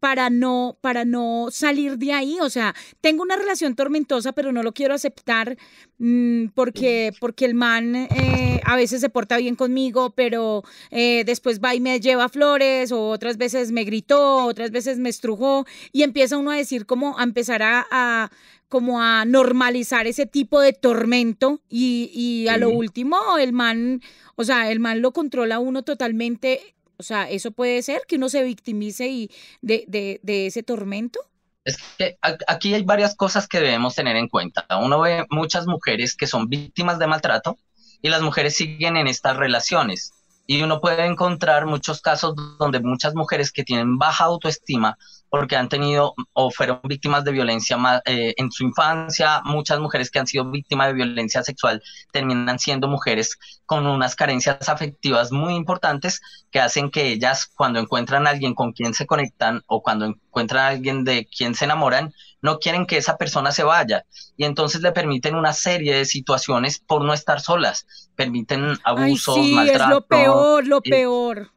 para 0.00 0.30
no, 0.30 0.78
para 0.80 1.04
no 1.04 1.48
salir 1.50 1.98
de 1.98 2.12
ahí. 2.12 2.38
O 2.40 2.50
sea, 2.50 2.74
tengo 3.00 3.22
una 3.22 3.36
relación 3.36 3.74
tormentosa, 3.74 4.32
pero 4.32 4.52
no 4.52 4.62
lo 4.62 4.72
quiero 4.72 4.94
aceptar 4.94 5.56
mm, 5.98 6.46
porque, 6.54 7.12
porque 7.20 7.44
el 7.44 7.54
man 7.54 7.94
eh, 7.94 8.60
a 8.64 8.76
veces 8.76 9.00
se 9.00 9.08
porta 9.08 9.36
bien 9.36 9.56
conmigo, 9.56 10.10
pero 10.10 10.62
eh, 10.90 11.24
después 11.24 11.60
va 11.60 11.74
y 11.74 11.80
me 11.80 12.00
lleva 12.00 12.28
flores, 12.28 12.92
o 12.92 13.08
otras 13.08 13.36
veces 13.36 13.72
me 13.72 13.84
gritó, 13.84 14.44
otras 14.44 14.70
veces 14.70 14.98
me 14.98 15.08
estrujó, 15.08 15.66
y 15.92 16.02
empieza 16.02 16.36
uno 16.38 16.50
a 16.50 16.56
decir 16.56 16.86
como, 16.86 17.18
a 17.18 17.22
empezar 17.22 17.62
a, 17.62 17.86
a 17.90 18.30
como 18.68 19.00
a 19.00 19.24
normalizar 19.24 20.06
ese 20.06 20.26
tipo 20.26 20.60
de 20.60 20.74
tormento 20.74 21.62
y, 21.70 22.10
y 22.12 22.48
a 22.48 22.58
lo 22.58 22.68
último 22.68 23.16
el 23.38 23.52
man, 23.52 24.02
o 24.36 24.44
sea, 24.44 24.70
el 24.70 24.78
man 24.78 25.00
lo 25.00 25.12
controla 25.12 25.58
uno 25.58 25.82
totalmente. 25.82 26.76
O 26.98 27.02
sea, 27.02 27.30
eso 27.30 27.52
puede 27.52 27.82
ser 27.82 28.02
que 28.08 28.16
uno 28.16 28.28
se 28.28 28.42
victimice 28.42 29.08
y 29.08 29.30
de, 29.62 29.84
de, 29.88 30.20
de 30.22 30.46
ese 30.46 30.62
tormento. 30.62 31.20
Es 31.64 31.76
que 31.98 32.18
aquí 32.46 32.74
hay 32.74 32.82
varias 32.82 33.14
cosas 33.14 33.46
que 33.46 33.60
debemos 33.60 33.94
tener 33.94 34.16
en 34.16 34.28
cuenta. 34.28 34.66
Uno 34.80 35.00
ve 35.00 35.26
muchas 35.30 35.66
mujeres 35.66 36.16
que 36.16 36.26
son 36.26 36.48
víctimas 36.48 36.98
de 36.98 37.06
maltrato 37.06 37.58
y 38.00 38.08
las 38.08 38.22
mujeres 38.22 38.56
siguen 38.56 38.96
en 38.96 39.06
estas 39.06 39.36
relaciones. 39.36 40.12
Y 40.46 40.62
uno 40.62 40.80
puede 40.80 41.04
encontrar 41.04 41.66
muchos 41.66 42.00
casos 42.00 42.34
donde 42.58 42.80
muchas 42.80 43.14
mujeres 43.14 43.52
que 43.52 43.64
tienen 43.64 43.98
baja 43.98 44.24
autoestima 44.24 44.96
porque 45.30 45.56
han 45.56 45.68
tenido 45.68 46.14
o 46.32 46.50
fueron 46.50 46.80
víctimas 46.84 47.24
de 47.24 47.32
violencia 47.32 47.76
eh, 48.04 48.34
en 48.36 48.50
su 48.50 48.64
infancia, 48.64 49.42
muchas 49.44 49.78
mujeres 49.80 50.10
que 50.10 50.18
han 50.18 50.26
sido 50.26 50.50
víctimas 50.50 50.88
de 50.88 50.94
violencia 50.94 51.42
sexual 51.42 51.82
terminan 52.12 52.58
siendo 52.58 52.88
mujeres 52.88 53.38
con 53.66 53.86
unas 53.86 54.14
carencias 54.14 54.68
afectivas 54.68 55.32
muy 55.32 55.54
importantes 55.54 56.20
que 56.50 56.60
hacen 56.60 56.90
que 56.90 57.08
ellas 57.08 57.50
cuando 57.54 57.78
encuentran 57.78 58.26
a 58.26 58.30
alguien 58.30 58.54
con 58.54 58.72
quien 58.72 58.94
se 58.94 59.06
conectan 59.06 59.62
o 59.66 59.82
cuando 59.82 60.06
encuentran 60.06 60.64
a 60.64 60.68
alguien 60.68 61.04
de 61.04 61.26
quien 61.26 61.54
se 61.54 61.66
enamoran, 61.66 62.12
no 62.40 62.58
quieren 62.58 62.86
que 62.86 62.96
esa 62.96 63.16
persona 63.16 63.52
se 63.52 63.64
vaya. 63.64 64.04
Y 64.36 64.44
entonces 64.44 64.80
le 64.80 64.92
permiten 64.92 65.34
una 65.34 65.52
serie 65.52 65.94
de 65.94 66.04
situaciones 66.04 66.78
por 66.78 67.04
no 67.04 67.12
estar 67.12 67.40
solas, 67.40 67.86
permiten 68.14 68.70
Ay, 68.70 68.78
abusos, 68.84 69.34
sí, 69.34 69.58
es 69.58 69.86
lo 69.88 70.06
peor, 70.06 70.66
lo 70.66 70.78
eh, 70.78 70.90
peor. 70.90 71.50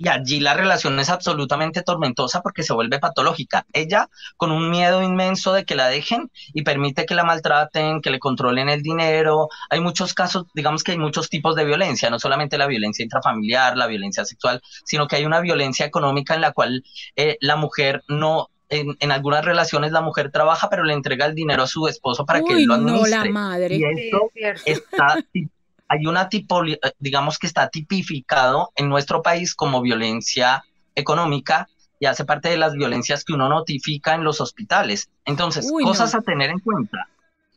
Y 0.00 0.08
allí 0.08 0.38
la 0.38 0.54
relación 0.54 0.98
es 1.00 1.10
absolutamente 1.10 1.82
tormentosa 1.82 2.40
porque 2.40 2.62
se 2.62 2.72
vuelve 2.72 3.00
patológica. 3.00 3.66
Ella 3.72 4.08
con 4.36 4.52
un 4.52 4.70
miedo 4.70 5.02
inmenso 5.02 5.52
de 5.52 5.64
que 5.64 5.74
la 5.74 5.88
dejen 5.88 6.30
y 6.54 6.62
permite 6.62 7.04
que 7.04 7.16
la 7.16 7.24
maltraten, 7.24 8.00
que 8.00 8.10
le 8.10 8.20
controlen 8.20 8.68
el 8.68 8.80
dinero. 8.80 9.48
Hay 9.68 9.80
muchos 9.80 10.14
casos, 10.14 10.46
digamos 10.54 10.84
que 10.84 10.92
hay 10.92 10.98
muchos 10.98 11.28
tipos 11.28 11.56
de 11.56 11.64
violencia, 11.64 12.10
no 12.10 12.20
solamente 12.20 12.58
la 12.58 12.68
violencia 12.68 13.02
intrafamiliar, 13.02 13.76
la 13.76 13.88
violencia 13.88 14.24
sexual, 14.24 14.62
sino 14.84 15.08
que 15.08 15.16
hay 15.16 15.26
una 15.26 15.40
violencia 15.40 15.84
económica 15.84 16.36
en 16.36 16.42
la 16.42 16.52
cual 16.52 16.84
eh, 17.16 17.36
la 17.40 17.56
mujer 17.56 18.04
no, 18.06 18.50
en, 18.68 18.96
en 19.00 19.10
algunas 19.10 19.44
relaciones 19.44 19.90
la 19.90 20.00
mujer 20.00 20.30
trabaja, 20.30 20.70
pero 20.70 20.84
le 20.84 20.92
entrega 20.92 21.26
el 21.26 21.34
dinero 21.34 21.64
a 21.64 21.66
su 21.66 21.88
esposo 21.88 22.24
para 22.24 22.42
que 22.42 22.52
él 22.52 22.66
lo 22.66 22.76
no, 22.76 22.86
la 22.86 23.22
administre. 23.22 23.30
madre. 23.30 23.74
Y 23.74 23.78
Sí, 23.78 23.84
esto 23.84 24.30
es 24.34 24.62
está, 24.64 25.18
hay 25.88 26.06
una 26.06 26.28
tipo, 26.28 26.62
digamos 26.98 27.38
que 27.38 27.46
está 27.46 27.68
tipificado 27.68 28.70
en 28.76 28.88
nuestro 28.88 29.22
país 29.22 29.54
como 29.54 29.80
violencia 29.82 30.64
económica 30.94 31.68
y 32.00 32.06
hace 32.06 32.24
parte 32.24 32.48
de 32.50 32.58
las 32.58 32.74
violencias 32.74 33.24
que 33.24 33.32
uno 33.32 33.48
notifica 33.48 34.14
en 34.14 34.24
los 34.24 34.40
hospitales. 34.40 35.10
Entonces, 35.24 35.68
Uy, 35.72 35.82
cosas 35.82 36.14
no. 36.14 36.20
a 36.20 36.22
tener 36.22 36.50
en 36.50 36.60
cuenta. 36.60 37.08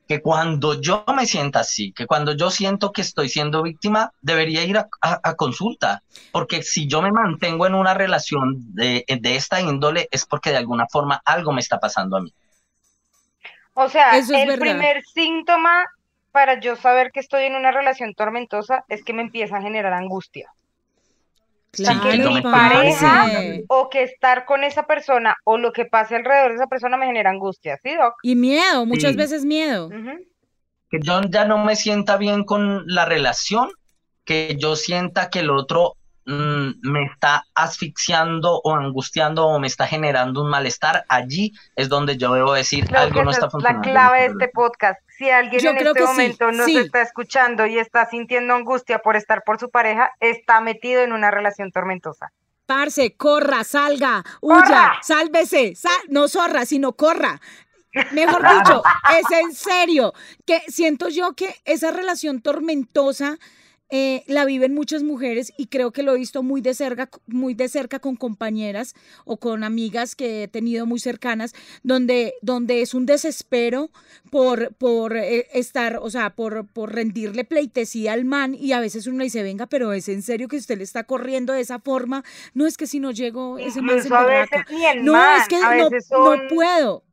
Que 0.08 0.22
cuando 0.22 0.82
yo 0.82 1.06
me 1.16 1.26
sienta 1.26 1.62
así, 1.62 1.94
que 1.94 2.06
cuando 2.06 2.34
yo 2.36 2.52
siento 2.52 2.92
que 2.92 3.02
estoy 3.02 3.30
siendo 3.30 3.62
víctima, 3.64 4.12
debería 4.22 4.64
ir 4.66 4.78
a, 4.78 4.90
a- 5.02 5.20
a 5.24 5.36
consulta. 5.36 6.04
Porque 6.32 6.64
si 6.64 6.88
yo 6.88 7.02
me 7.02 7.12
mantengo 7.12 7.66
en 7.66 7.76
una 7.76 7.94
relación 7.94 8.74
de, 8.76 9.06
de 9.08 9.36
esta 9.36 9.62
índole, 9.62 10.10
es 10.12 10.26
porque 10.26 10.50
de 10.52 10.58
alguna 10.58 10.88
forma 10.92 11.22
algo 11.24 11.54
me 11.54 11.62
está 11.62 11.80
pasando 11.80 12.18
a 12.18 12.22
mí. 12.22 12.34
O 13.74 13.88
sea, 13.90 14.18
Eso 14.18 14.34
el 14.36 14.48
verdad. 14.48 14.60
primer 14.60 15.04
síntoma 15.14 15.86
para 16.32 16.60
yo 16.60 16.76
saber 16.76 17.12
que 17.12 17.20
estoy 17.20 17.44
en 17.44 17.56
una 17.56 17.72
relación 17.72 18.14
tormentosa 18.14 18.84
es 18.88 19.04
que 19.04 19.14
me 19.14 19.22
empieza 19.22 19.58
a 19.58 19.62
generar 19.62 19.94
angustia. 19.94 20.50
Claro, 21.72 22.10
que 22.10 22.18
yo 22.18 22.32
me 22.32 22.42
pareja 22.42 23.24
o 23.68 23.90
que 23.90 24.04
estar 24.04 24.46
con 24.46 24.64
esa 24.64 24.84
persona 24.84 25.36
o 25.46 25.58
lo 25.58 25.72
que 25.72 25.86
pase 25.86 26.16
alrededor 26.18 26.50
de 26.50 26.56
esa 26.56 26.68
persona 26.68 26.98
me 26.98 27.06
genera 27.06 27.30
angustia, 27.30 27.78
¿sí, 27.82 27.96
Doc? 27.96 28.16
Y 28.24 28.36
miedo, 28.36 28.86
muchas 28.86 29.14
Sí. 29.14 29.18
veces 29.18 29.46
miedo. 29.46 29.90
Que 30.90 31.00
yo 31.02 31.22
ya 31.30 31.46
no 31.46 31.64
me 31.64 31.78
sienta 31.78 32.18
bien 32.18 32.44
con 32.44 32.84
la 32.88 33.06
relación, 33.06 33.70
que 34.26 34.58
yo 34.60 34.76
sienta 34.76 35.30
que 35.30 35.40
el 35.40 35.50
otro 35.50 35.94
mm, 36.26 36.70
me 36.84 37.04
está 37.04 37.46
asfixiando 37.56 38.62
o 38.64 38.76
angustiando 38.76 39.46
o 39.48 39.60
me 39.60 39.68
está 39.68 39.88
generando 39.88 40.42
un 40.44 40.50
malestar, 40.50 41.04
allí 41.10 41.54
es 41.76 41.90
donde 41.90 42.18
yo 42.18 42.34
debo 42.34 42.54
decir 42.54 42.86
Creo 42.88 43.02
algo 43.02 43.24
no 43.24 43.32
está 43.32 43.48
es 43.48 43.54
la 43.54 43.60
funcionando. 43.60 43.88
en 43.88 43.94
clave 43.94 44.20
de 44.22 44.26
este 44.28 44.48
podcast. 44.50 45.00
Si 45.18 45.30
alguien 45.30 45.62
Yo 45.62 45.70
en 45.72 45.78
este 45.78 45.94
que 45.94 46.00
sí, 46.00 46.06
momento 46.06 46.52
nos 46.52 46.66
sí. 46.66 46.78
está 46.78 47.02
escuchando 47.02 47.66
y 47.66 47.78
está 47.78 48.10
sintiendo 48.10 48.54
angustia 48.56 49.00
por 49.00 49.16
estar 49.16 49.44
por 49.44 49.60
su 49.60 49.70
pareja, 49.70 50.12
está 50.20 50.62
metido 50.62 51.02
en 51.02 51.14
una 51.14 51.30
relación 51.32 51.72
tormentosa. 51.72 52.32
Parce, 52.66 53.16
corra, 53.18 53.64
salga, 53.64 54.24
huya, 54.40 54.62
¡Corra! 54.64 55.00
sálvese, 55.02 55.76
sal- 55.76 55.92
no 56.10 56.28
zorra, 56.28 56.66
sino 56.66 56.94
corra. 56.94 57.42
Mejor 58.14 58.42
dicho, 58.58 58.82
es 59.20 59.40
en 59.40 59.54
serio, 59.54 60.14
que 60.46 60.62
siento 60.70 61.10
yo 61.10 61.34
que 61.34 61.54
esa 61.66 61.92
relación 61.92 62.42
tormentosa 62.42 63.38
eh, 63.92 64.24
la 64.28 64.46
viven 64.46 64.74
muchas 64.74 65.04
mujeres 65.04 65.52
y 65.58 65.68
creo 65.68 65.92
que 65.92 66.02
lo 66.02 66.14
he 66.14 66.18
visto 66.18 66.44
muy 66.44 66.62
de 66.62 66.74
cerca, 66.74 67.10
muy 67.28 67.54
de 67.54 67.68
cerca 67.68 68.00
con 68.00 68.16
compañeras 68.16 68.96
o 69.26 69.38
con 69.38 69.66
amigas 69.66 70.16
que 70.16 70.44
he 70.44 70.48
tenido 70.48 70.86
muy 70.86 71.00
cercanas, 71.00 71.54
donde, 71.84 72.36
donde 72.42 72.82
es 72.82 72.94
un 72.94 73.06
desespero 73.06 73.92
por, 74.30 74.74
por 74.76 75.18
eh, 75.18 75.48
estar, 75.54 76.00
o 76.02 76.10
sea, 76.10 76.32
por, 76.32 76.66
por 76.68 76.96
rendirle 76.96 77.44
pleitesía 77.44 78.14
al 78.14 78.24
man 78.24 78.56
y 78.56 78.72
a 78.72 78.80
veces 78.80 79.08
uno 79.08 79.18
le 79.18 79.26
dice, 79.26 79.44
venga, 79.44 79.68
pero 79.68 79.92
es 79.92 80.08
en 80.08 80.22
serio 80.22 80.48
que 80.48 80.58
usted 80.58 80.78
le 80.78 80.86
está 80.86 81.04
corriendo 81.04 81.54
de 81.54 81.62
esa 81.62 81.80
forma. 81.80 82.24
No 82.54 82.66
es 82.66 82.78
que 82.78 82.88
si 82.88 83.00
no 83.00 83.12
llego, 83.12 83.58
ese 83.58 83.82
man 83.82 84.02
se 84.02 84.08
el 84.08 85.04
No, 85.04 85.36
es 85.36 85.48
que 85.50 85.60
no, 85.60 85.90
no 85.90 86.48
puedo. 86.50 87.04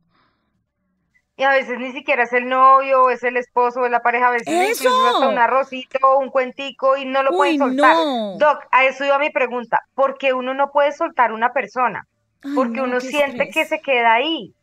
Y 1.38 1.44
a 1.44 1.50
veces 1.52 1.78
ni 1.78 1.92
siquiera 1.92 2.24
es 2.24 2.32
el 2.34 2.48
novio, 2.48 3.04
o 3.04 3.10
es 3.10 3.22
el 3.24 3.38
esposo, 3.38 3.80
o 3.80 3.86
es 3.86 3.90
la 3.92 4.02
pareja, 4.02 4.28
a 4.28 4.32
veces 4.32 4.60
es 4.60 4.70
incluso 4.72 5.06
¡Eso! 5.06 5.06
hasta 5.06 5.28
un 5.28 5.38
arrocito, 5.38 5.98
o 6.02 6.18
un 6.18 6.30
cuentico, 6.30 6.96
y 6.98 7.06
no 7.06 7.22
lo 7.22 7.32
Uy, 7.32 7.36
pueden 7.36 7.58
soltar. 7.58 8.06
no. 8.06 8.36
Doc, 8.36 8.64
a 8.72 8.84
eso 8.84 9.04
iba 9.04 9.18
mi 9.18 9.30
pregunta, 9.30 9.80
¿por 9.94 10.18
qué 10.18 10.34
uno 10.34 10.52
no 10.54 10.70
puede 10.72 10.92
soltar 10.92 11.32
una 11.32 11.52
persona? 11.52 12.06
Ay, 12.42 12.50
Porque 12.54 12.80
no, 12.80 12.84
uno 12.84 13.00
siente 13.00 13.50
que 13.50 13.64
se 13.66 13.80
queda 13.80 14.14
ahí. 14.14 14.54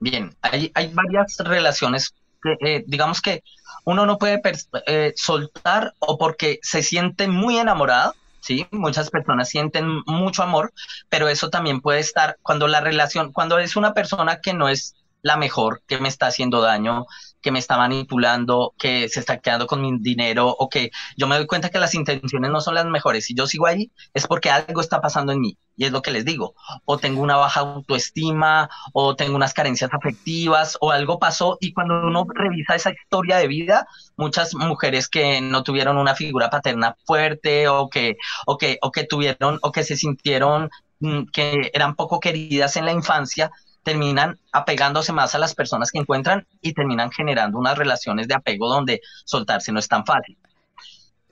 Bien, 0.00 0.36
hay, 0.42 0.70
hay 0.74 0.92
varias 0.94 1.36
relaciones 1.38 2.14
que, 2.42 2.56
eh, 2.60 2.84
digamos 2.86 3.20
que 3.20 3.42
uno 3.84 4.06
no 4.06 4.18
puede 4.18 4.40
eh, 4.86 5.12
soltar 5.16 5.94
o 5.98 6.18
porque 6.18 6.58
se 6.62 6.82
siente 6.82 7.26
muy 7.28 7.58
enamorado, 7.58 8.14
¿sí? 8.40 8.66
Muchas 8.70 9.10
personas 9.10 9.48
sienten 9.48 10.02
mucho 10.06 10.42
amor, 10.42 10.72
pero 11.08 11.28
eso 11.28 11.50
también 11.50 11.80
puede 11.80 12.00
estar 12.00 12.38
cuando 12.42 12.68
la 12.68 12.80
relación, 12.80 13.32
cuando 13.32 13.58
es 13.58 13.76
una 13.76 13.92
persona 13.94 14.40
que 14.40 14.54
no 14.54 14.68
es 14.68 14.94
la 15.22 15.36
mejor, 15.36 15.82
que 15.86 15.98
me 15.98 16.08
está 16.08 16.26
haciendo 16.26 16.60
daño, 16.60 17.06
que 17.40 17.50
me 17.52 17.58
está 17.58 17.76
manipulando, 17.76 18.74
que 18.78 19.08
se 19.08 19.20
está 19.20 19.38
quedando 19.38 19.66
con 19.66 19.80
mi 19.80 19.92
dinero 20.00 20.48
o 20.48 20.68
que 20.68 20.90
yo 21.16 21.26
me 21.26 21.36
doy 21.36 21.46
cuenta 21.46 21.70
que 21.70 21.78
las 21.78 21.94
intenciones 21.94 22.50
no 22.50 22.60
son 22.60 22.74
las 22.74 22.86
mejores. 22.86 23.24
Si 23.24 23.34
yo 23.34 23.46
sigo 23.46 23.66
ahí 23.66 23.90
es 24.14 24.26
porque 24.26 24.50
algo 24.50 24.80
está 24.80 25.00
pasando 25.00 25.32
en 25.32 25.40
mí 25.40 25.58
y 25.76 25.84
es 25.84 25.92
lo 25.92 26.02
que 26.02 26.10
les 26.10 26.24
digo. 26.24 26.54
O 26.84 26.98
tengo 26.98 27.22
una 27.22 27.36
baja 27.36 27.60
autoestima 27.60 28.68
o 28.92 29.14
tengo 29.16 29.36
unas 29.36 29.54
carencias 29.54 29.90
afectivas 29.92 30.76
o 30.80 30.90
algo 30.90 31.18
pasó 31.18 31.56
y 31.60 31.72
cuando 31.72 32.00
uno 32.06 32.26
revisa 32.28 32.74
esa 32.74 32.90
historia 32.90 33.38
de 33.38 33.48
vida, 33.48 33.86
muchas 34.16 34.54
mujeres 34.54 35.08
que 35.08 35.40
no 35.40 35.62
tuvieron 35.62 35.96
una 35.98 36.14
figura 36.14 36.50
paterna 36.50 36.96
fuerte 37.04 37.68
o 37.68 37.88
que 37.88 38.16
o 38.46 38.58
que 38.58 38.78
o 38.82 38.90
que 38.90 39.04
tuvieron 39.04 39.58
o 39.62 39.72
que 39.72 39.84
se 39.84 39.96
sintieron 39.96 40.70
mm, 41.00 41.24
que 41.32 41.70
eran 41.72 41.94
poco 41.94 42.20
queridas 42.20 42.76
en 42.76 42.84
la 42.84 42.92
infancia 42.92 43.50
terminan 43.88 44.38
apegándose 44.52 45.14
más 45.14 45.34
a 45.34 45.38
las 45.38 45.54
personas 45.54 45.90
que 45.90 45.98
encuentran 45.98 46.46
y 46.60 46.74
terminan 46.74 47.10
generando 47.10 47.58
unas 47.58 47.78
relaciones 47.78 48.28
de 48.28 48.34
apego 48.34 48.68
donde 48.68 49.00
soltarse 49.24 49.72
no 49.72 49.78
es 49.78 49.88
tan 49.88 50.04
fácil. 50.04 50.36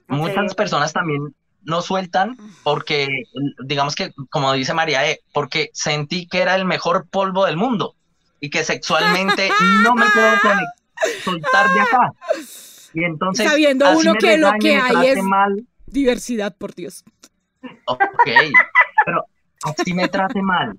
Ok, 0.09 0.17
Muchas 0.17 0.55
personas 0.55 0.91
también 0.91 1.35
no 1.61 1.81
sueltan 1.81 2.35
porque, 2.63 3.07
digamos 3.63 3.93
que, 3.93 4.11
como 4.31 4.53
dice 4.53 4.73
María, 4.73 5.07
E, 5.07 5.19
porque 5.33 5.69
sentí 5.73 6.27
que 6.27 6.39
era 6.39 6.55
el 6.55 6.65
mejor 6.65 7.07
polvo 7.09 7.45
del 7.45 7.57
mundo 7.57 7.93
y 8.39 8.49
que 8.49 8.63
sexualmente 8.63 9.49
no 9.83 9.93
me 9.93 10.05
puedo 10.09 10.29
soltar 11.23 11.69
de 11.69 11.79
acá. 11.81 12.11
Y 12.93 13.03
entonces, 13.03 13.47
Sabiendo 13.47 13.85
así 13.85 13.99
uno 14.01 14.13
me 14.13 14.19
que 14.19 14.37
lo 14.37 14.51
que 14.59 14.75
hay 14.77 15.05
es- 15.05 15.23
mal, 15.23 15.67
Diversidad, 15.85 16.55
por 16.57 16.73
Dios. 16.73 17.03
Ok, 17.85 17.99
pero 19.05 19.25
así 19.63 19.93
me 19.93 20.07
trate 20.07 20.41
mal. 20.41 20.77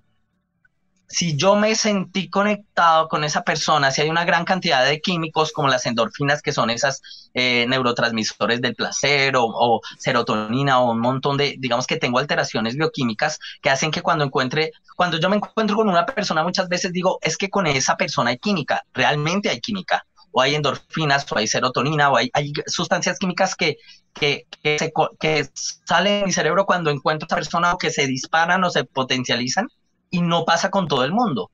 Si 1.08 1.36
yo 1.36 1.56
me 1.56 1.74
sentí 1.74 2.28
conectado 2.28 3.08
con 3.08 3.24
esa 3.24 3.42
persona, 3.42 3.90
si 3.90 4.02
hay 4.02 4.10
una 4.10 4.26
gran 4.26 4.44
cantidad 4.44 4.84
de 4.84 5.00
químicos 5.00 5.52
como 5.52 5.68
las 5.68 5.86
endorfinas, 5.86 6.42
que 6.42 6.52
son 6.52 6.68
esas 6.68 7.30
eh, 7.32 7.64
neurotransmisores 7.66 8.60
del 8.60 8.74
placer, 8.74 9.34
o, 9.36 9.80
serotonina, 9.98 10.80
o 10.80 10.92
un 10.92 11.00
montón 11.00 11.38
de, 11.38 11.56
digamos 11.58 11.86
que 11.86 11.96
tengo 11.96 12.18
alteraciones 12.18 12.76
bioquímicas 12.76 13.38
que 13.62 13.70
hacen 13.70 13.90
que 13.90 14.02
cuando 14.02 14.24
encuentre, 14.24 14.72
cuando 14.96 15.18
yo 15.18 15.30
me 15.30 15.36
encuentro 15.36 15.76
con 15.76 15.88
una 15.88 16.04
persona, 16.04 16.42
muchas 16.42 16.68
veces 16.68 16.92
digo, 16.92 17.18
es 17.22 17.38
que 17.38 17.48
con 17.48 17.66
esa 17.66 17.96
persona 17.96 18.30
hay 18.30 18.38
química, 18.38 18.84
realmente 18.92 19.48
hay 19.48 19.60
química, 19.60 20.04
o 20.30 20.42
hay 20.42 20.54
endorfinas, 20.54 21.30
o 21.32 21.38
hay 21.38 21.46
serotonina, 21.46 22.10
o 22.10 22.16
hay, 22.16 22.30
sustancias 22.66 23.18
químicas 23.18 23.54
que, 23.54 23.78
que, 24.12 24.46
que, 24.62 24.92
que 25.18 25.48
salen 25.54 26.20
de 26.20 26.26
mi 26.26 26.32
cerebro 26.32 26.66
cuando 26.66 26.90
encuentro 26.90 27.24
a 27.24 27.28
esa 27.28 27.36
persona 27.36 27.72
o 27.72 27.78
que 27.78 27.90
se 27.90 28.06
disparan 28.06 28.62
o 28.62 28.70
se 28.70 28.84
potencializan 28.84 29.68
y 30.10 30.20
no 30.22 30.44
pasa 30.44 30.70
con 30.70 30.88
todo 30.88 31.04
el 31.04 31.12
mundo. 31.12 31.50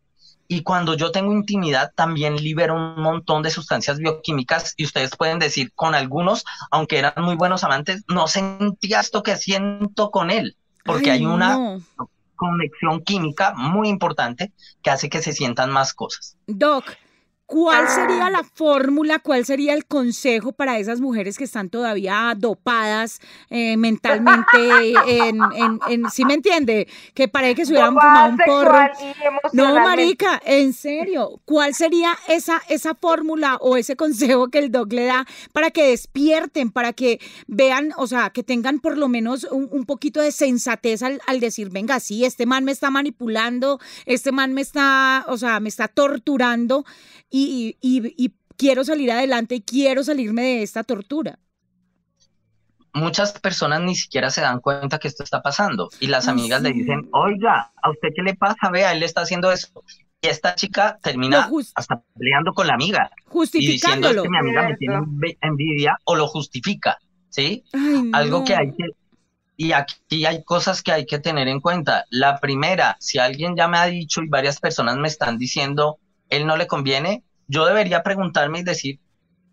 Y 0.46 0.62
cuando 0.62 0.94
yo 0.94 1.10
tengo 1.10 1.32
intimidad, 1.32 1.92
también 1.94 2.36
libero 2.36 2.74
un 2.74 3.00
montón 3.00 3.42
de 3.42 3.50
sustancias 3.50 3.98
bioquímicas 3.98 4.74
y 4.76 4.84
ustedes 4.84 5.16
pueden 5.16 5.38
decir, 5.38 5.72
con 5.74 5.94
algunos, 5.94 6.44
aunque 6.70 6.98
eran 6.98 7.14
muy 7.16 7.34
buenos 7.34 7.64
amantes, 7.64 8.04
no 8.08 8.28
sentía 8.28 9.00
esto 9.00 9.22
que 9.22 9.36
siento 9.36 10.10
con 10.10 10.30
él, 10.30 10.56
porque 10.84 11.10
Ay, 11.10 11.20
hay 11.20 11.26
una 11.26 11.56
no. 11.56 11.82
conexión 12.36 13.02
química 13.02 13.54
muy 13.56 13.88
importante 13.88 14.52
que 14.82 14.90
hace 14.90 15.08
que 15.08 15.22
se 15.22 15.32
sientan 15.32 15.70
más 15.70 15.94
cosas. 15.94 16.36
Doc, 16.46 16.84
¿cuál 17.46 17.88
sería 17.88 18.30
la 18.30 18.42
fórmula, 18.42 19.18
cuál 19.18 19.44
sería 19.44 19.74
el 19.74 19.86
consejo 19.86 20.52
para 20.52 20.78
esas 20.78 21.00
mujeres 21.00 21.36
que 21.38 21.44
están 21.44 21.68
todavía 21.70 22.34
dopadas 22.36 23.20
eh, 23.50 23.76
mentalmente? 23.76 24.94
En, 25.06 25.38
en, 25.54 25.80
en- 25.88 26.10
¿Sí 26.10 26.24
me 26.24 26.34
entiende? 26.34 26.88
Que 27.14 27.28
parece 27.28 27.54
que 27.54 27.66
se 27.66 27.72
hubieran 27.72 27.94
fumado 27.94 28.30
un 28.30 28.38
porro. 28.38 28.78
No, 29.52 29.74
marica, 29.84 30.40
en 30.44 30.72
serio, 30.72 31.40
¿cuál 31.44 31.74
sería 31.74 32.16
esa, 32.28 32.60
esa 32.68 32.94
fórmula 32.94 33.56
o 33.60 33.76
ese 33.76 33.96
consejo 33.96 34.48
que 34.48 34.58
el 34.58 34.70
doc 34.70 34.92
le 34.92 35.04
da 35.04 35.26
para 35.52 35.70
que 35.70 35.88
despierten, 35.90 36.70
para 36.70 36.92
que 36.92 37.20
vean, 37.46 37.92
o 37.96 38.06
sea, 38.06 38.30
que 38.30 38.42
tengan 38.42 38.80
por 38.80 38.98
lo 38.98 39.08
menos 39.08 39.44
un, 39.44 39.68
un 39.70 39.84
poquito 39.84 40.20
de 40.20 40.32
sensatez 40.32 41.02
al, 41.02 41.20
al 41.26 41.40
decir, 41.40 41.70
venga, 41.70 42.00
sí, 42.00 42.24
este 42.24 42.46
man 42.46 42.64
me 42.64 42.72
está 42.72 42.90
manipulando, 42.90 43.78
este 44.06 44.32
man 44.32 44.52
me 44.54 44.60
está, 44.62 45.24
o 45.28 45.36
sea, 45.36 45.60
me 45.60 45.68
está 45.68 45.88
torturando 45.88 46.84
y, 47.36 47.76
y- 47.80 47.98
y- 47.98 48.14
y 48.26 48.34
quiero 48.56 48.84
salir 48.84 49.10
adelante 49.12 49.56
y 49.56 49.62
quiero 49.62 50.04
salirme 50.04 50.42
de 50.42 50.62
esta 50.62 50.84
tortura? 50.84 51.38
Muchas 52.92 53.32
personas 53.40 53.80
ni 53.82 53.96
siquiera 53.96 54.30
se 54.30 54.40
dan 54.40 54.60
cuenta 54.60 55.00
que 55.00 55.08
esto 55.08 55.24
está 55.24 55.42
pasando 55.42 55.90
y 55.98 56.06
las 56.06 56.28
Ay, 56.28 56.32
amigas 56.32 56.62
le 56.62 56.72
dicen, 56.72 57.08
oiga, 57.12 57.72
¿a 57.82 57.90
usted 57.90 58.10
qué 58.14 58.22
le 58.22 58.34
pasa? 58.36 58.70
Vea, 58.70 58.92
él 58.92 59.02
está 59.02 59.22
haciendo 59.22 59.50
eso. 59.50 59.68
Y 60.20 60.28
esta 60.28 60.54
chica 60.54 60.96
termina 61.02 61.50
hasta 61.74 62.02
peleando 62.16 62.52
con 62.54 62.68
la 62.68 62.74
amiga 62.74 63.10
y 63.56 63.66
diciendo 63.66 64.08
es 64.08 64.16
Justificándolo. 64.16 64.22
que 64.22 64.28
mi 64.28 64.38
amiga 64.38 64.62
me 64.68 64.76
tiene 64.76 64.94
envi- 64.96 65.38
envidia 65.40 65.98
o 66.04 66.14
lo 66.14 66.28
justifica, 66.28 66.98
¿sí? 67.30 67.64
Ay, 67.72 68.10
Algo 68.12 68.44
que 68.44 68.54
hay 68.54 68.70
que... 68.70 68.84
Y 69.56 69.72
aquí 69.72 70.24
hay 70.24 70.44
cosas 70.44 70.82
que 70.82 70.92
hay 70.92 71.04
que 71.06 71.18
tener 71.18 71.48
en 71.48 71.60
cuenta. 71.60 72.04
La 72.10 72.38
primera, 72.40 72.96
si 73.00 73.18
alguien 73.18 73.56
ya 73.56 73.66
me 73.68 73.78
ha 73.78 73.86
dicho 73.86 74.22
y 74.22 74.28
varias 74.28 74.60
personas 74.60 74.96
me 74.98 75.08
están 75.08 75.36
diciendo, 75.38 75.98
él 76.36 76.46
no 76.46 76.56
le 76.56 76.66
conviene, 76.66 77.22
yo 77.46 77.66
debería 77.66 78.02
preguntarme 78.02 78.60
y 78.60 78.64
decir, 78.64 79.00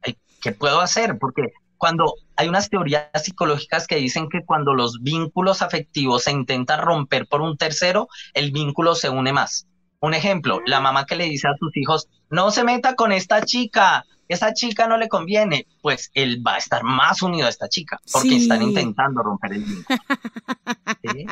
"Ay, 0.01 0.17
¿qué 0.41 0.51
puedo 0.51 0.81
hacer? 0.81 1.17
Porque 1.19 1.53
cuando 1.77 2.13
hay 2.35 2.47
unas 2.47 2.69
teorías 2.69 3.09
psicológicas 3.23 3.87
que 3.87 3.95
dicen 3.95 4.29
que 4.29 4.45
cuando 4.45 4.73
los 4.73 5.01
vínculos 5.01 5.61
afectivos 5.61 6.23
se 6.23 6.31
intentan 6.31 6.79
romper 6.79 7.27
por 7.27 7.41
un 7.41 7.57
tercero, 7.57 8.07
el 8.33 8.51
vínculo 8.51 8.93
se 8.93 9.09
une 9.09 9.33
más. 9.33 9.67
Un 9.99 10.13
ejemplo, 10.13 10.59
la 10.65 10.79
mamá 10.79 11.05
que 11.05 11.15
le 11.15 11.25
dice 11.25 11.47
a 11.47 11.57
sus 11.57 11.75
hijos, 11.75 12.07
no 12.29 12.51
se 12.51 12.63
meta 12.63 12.95
con 12.95 13.11
esta 13.11 13.41
chica, 13.43 14.05
esa 14.33 14.53
chica 14.53 14.87
no 14.87 14.97
le 14.97 15.07
conviene, 15.09 15.67
pues 15.81 16.09
él 16.13 16.41
va 16.45 16.55
a 16.55 16.57
estar 16.57 16.83
más 16.83 17.21
unido 17.21 17.47
a 17.47 17.49
esta 17.49 17.67
chica, 17.69 17.99
porque 18.11 18.29
Sí. 18.29 18.43
están 18.43 18.61
intentando 18.61 19.21
romper 19.23 19.53
el 19.53 19.63
vínculo. 19.63 19.99
¿Sí? 21.03 21.25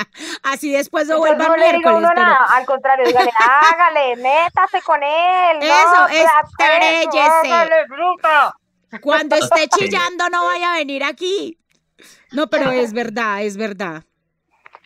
Así 0.44 0.72
después 0.72 1.08
lo 1.08 1.18
vuelvan 1.20 1.48
no 1.48 1.56
le 1.56 1.64
miércoles, 1.72 1.98
uno 2.00 2.10
pero... 2.14 2.22
nada, 2.28 2.46
al 2.52 2.66
contrario, 2.66 3.06
dígale, 3.08 3.32
hágale, 3.40 4.16
métase 4.18 4.82
con 4.82 5.02
él. 5.04 5.58
Eso, 5.62 6.08
no, 6.08 7.86
bruta. 7.96 8.54
Cuando 9.02 9.36
esté 9.38 9.68
chillando 9.68 10.30
no 10.30 10.46
vaya 10.46 10.74
a 10.74 10.78
venir 10.78 11.04
aquí. 11.04 11.58
No, 12.32 12.48
pero 12.48 12.72
es 12.72 12.94
verdad, 12.94 13.42
es 13.44 13.58
verdad. 13.58 14.04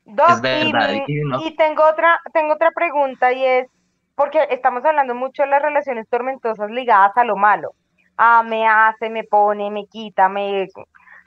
Doc, 0.06 0.30
Es 0.30 0.42
verdad, 0.42 0.92
y, 1.08 1.12
y 1.20 1.22
no- 1.24 1.42
y 1.46 1.56
tengo 1.56 1.84
otra, 1.88 2.20
tengo 2.34 2.54
otra 2.56 2.72
pregunta 2.72 3.32
y 3.32 3.46
es, 3.46 3.68
porque 4.16 4.46
estamos 4.52 4.84
hablando 4.84 5.16
mucho 5.16 5.44
de 5.44 5.50
las 5.50 5.62
relaciones 5.62 6.08
tormentosas 6.10 6.70
ligadas 6.70 7.16
a 7.16 7.24
lo 7.24 7.36
malo. 7.38 7.74
Ah, 8.18 8.44
me 8.44 8.68
hace, 8.68 9.10
me 9.10 9.24
pone, 9.24 9.72
me 9.72 9.86
quita, 9.88 10.30
me... 10.30 10.68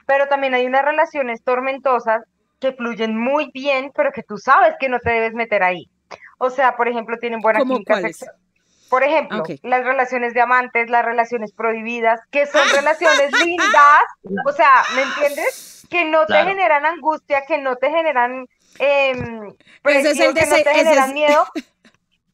Pero 0.05 0.27
también 0.27 0.53
hay 0.53 0.65
unas 0.65 0.85
relaciones 0.85 1.43
tormentosas 1.43 2.23
que 2.59 2.71
fluyen 2.73 3.17
muy 3.17 3.51
bien, 3.53 3.91
pero 3.95 4.11
que 4.11 4.23
tú 4.23 4.37
sabes 4.37 4.73
que 4.79 4.89
no 4.89 4.99
te 4.99 5.11
debes 5.11 5.33
meter 5.33 5.63
ahí. 5.63 5.89
O 6.37 6.49
sea, 6.49 6.75
por 6.75 6.87
ejemplo, 6.87 7.17
tienen 7.17 7.41
buena 7.41 7.59
¿Cómo 7.59 7.73
química 7.75 7.99
sexual. 8.01 8.31
Por 8.89 9.03
ejemplo, 9.03 9.43
las 9.63 9.83
relaciones 9.83 10.33
de 10.33 10.39
amantes, 10.39 10.89
las 10.89 11.03
relaciones 11.03 11.51
prohibidas, 11.51 12.21
que 12.31 12.45
son 12.45 12.61
relaciones 12.73 13.31
lindas, 13.43 14.01
o 14.45 14.51
sea, 14.53 14.81
¿me 14.95 15.01
entiendes? 15.01 15.85
Que 15.89 16.05
no 16.05 16.25
te 16.25 16.41
generan 16.43 16.85
angustia, 16.85 17.43
que 17.45 17.57
no 17.57 17.75
te 17.75 17.89
generan 17.89 18.47
ese 18.79 19.11
es 19.11 19.19
el 19.19 19.55
presión, 19.81 20.33
que 20.35 20.45
no 20.45 20.55
te 20.55 20.61
ese 20.61 20.73
generan 20.73 21.09
es- 21.09 21.13
miedo, 21.13 21.45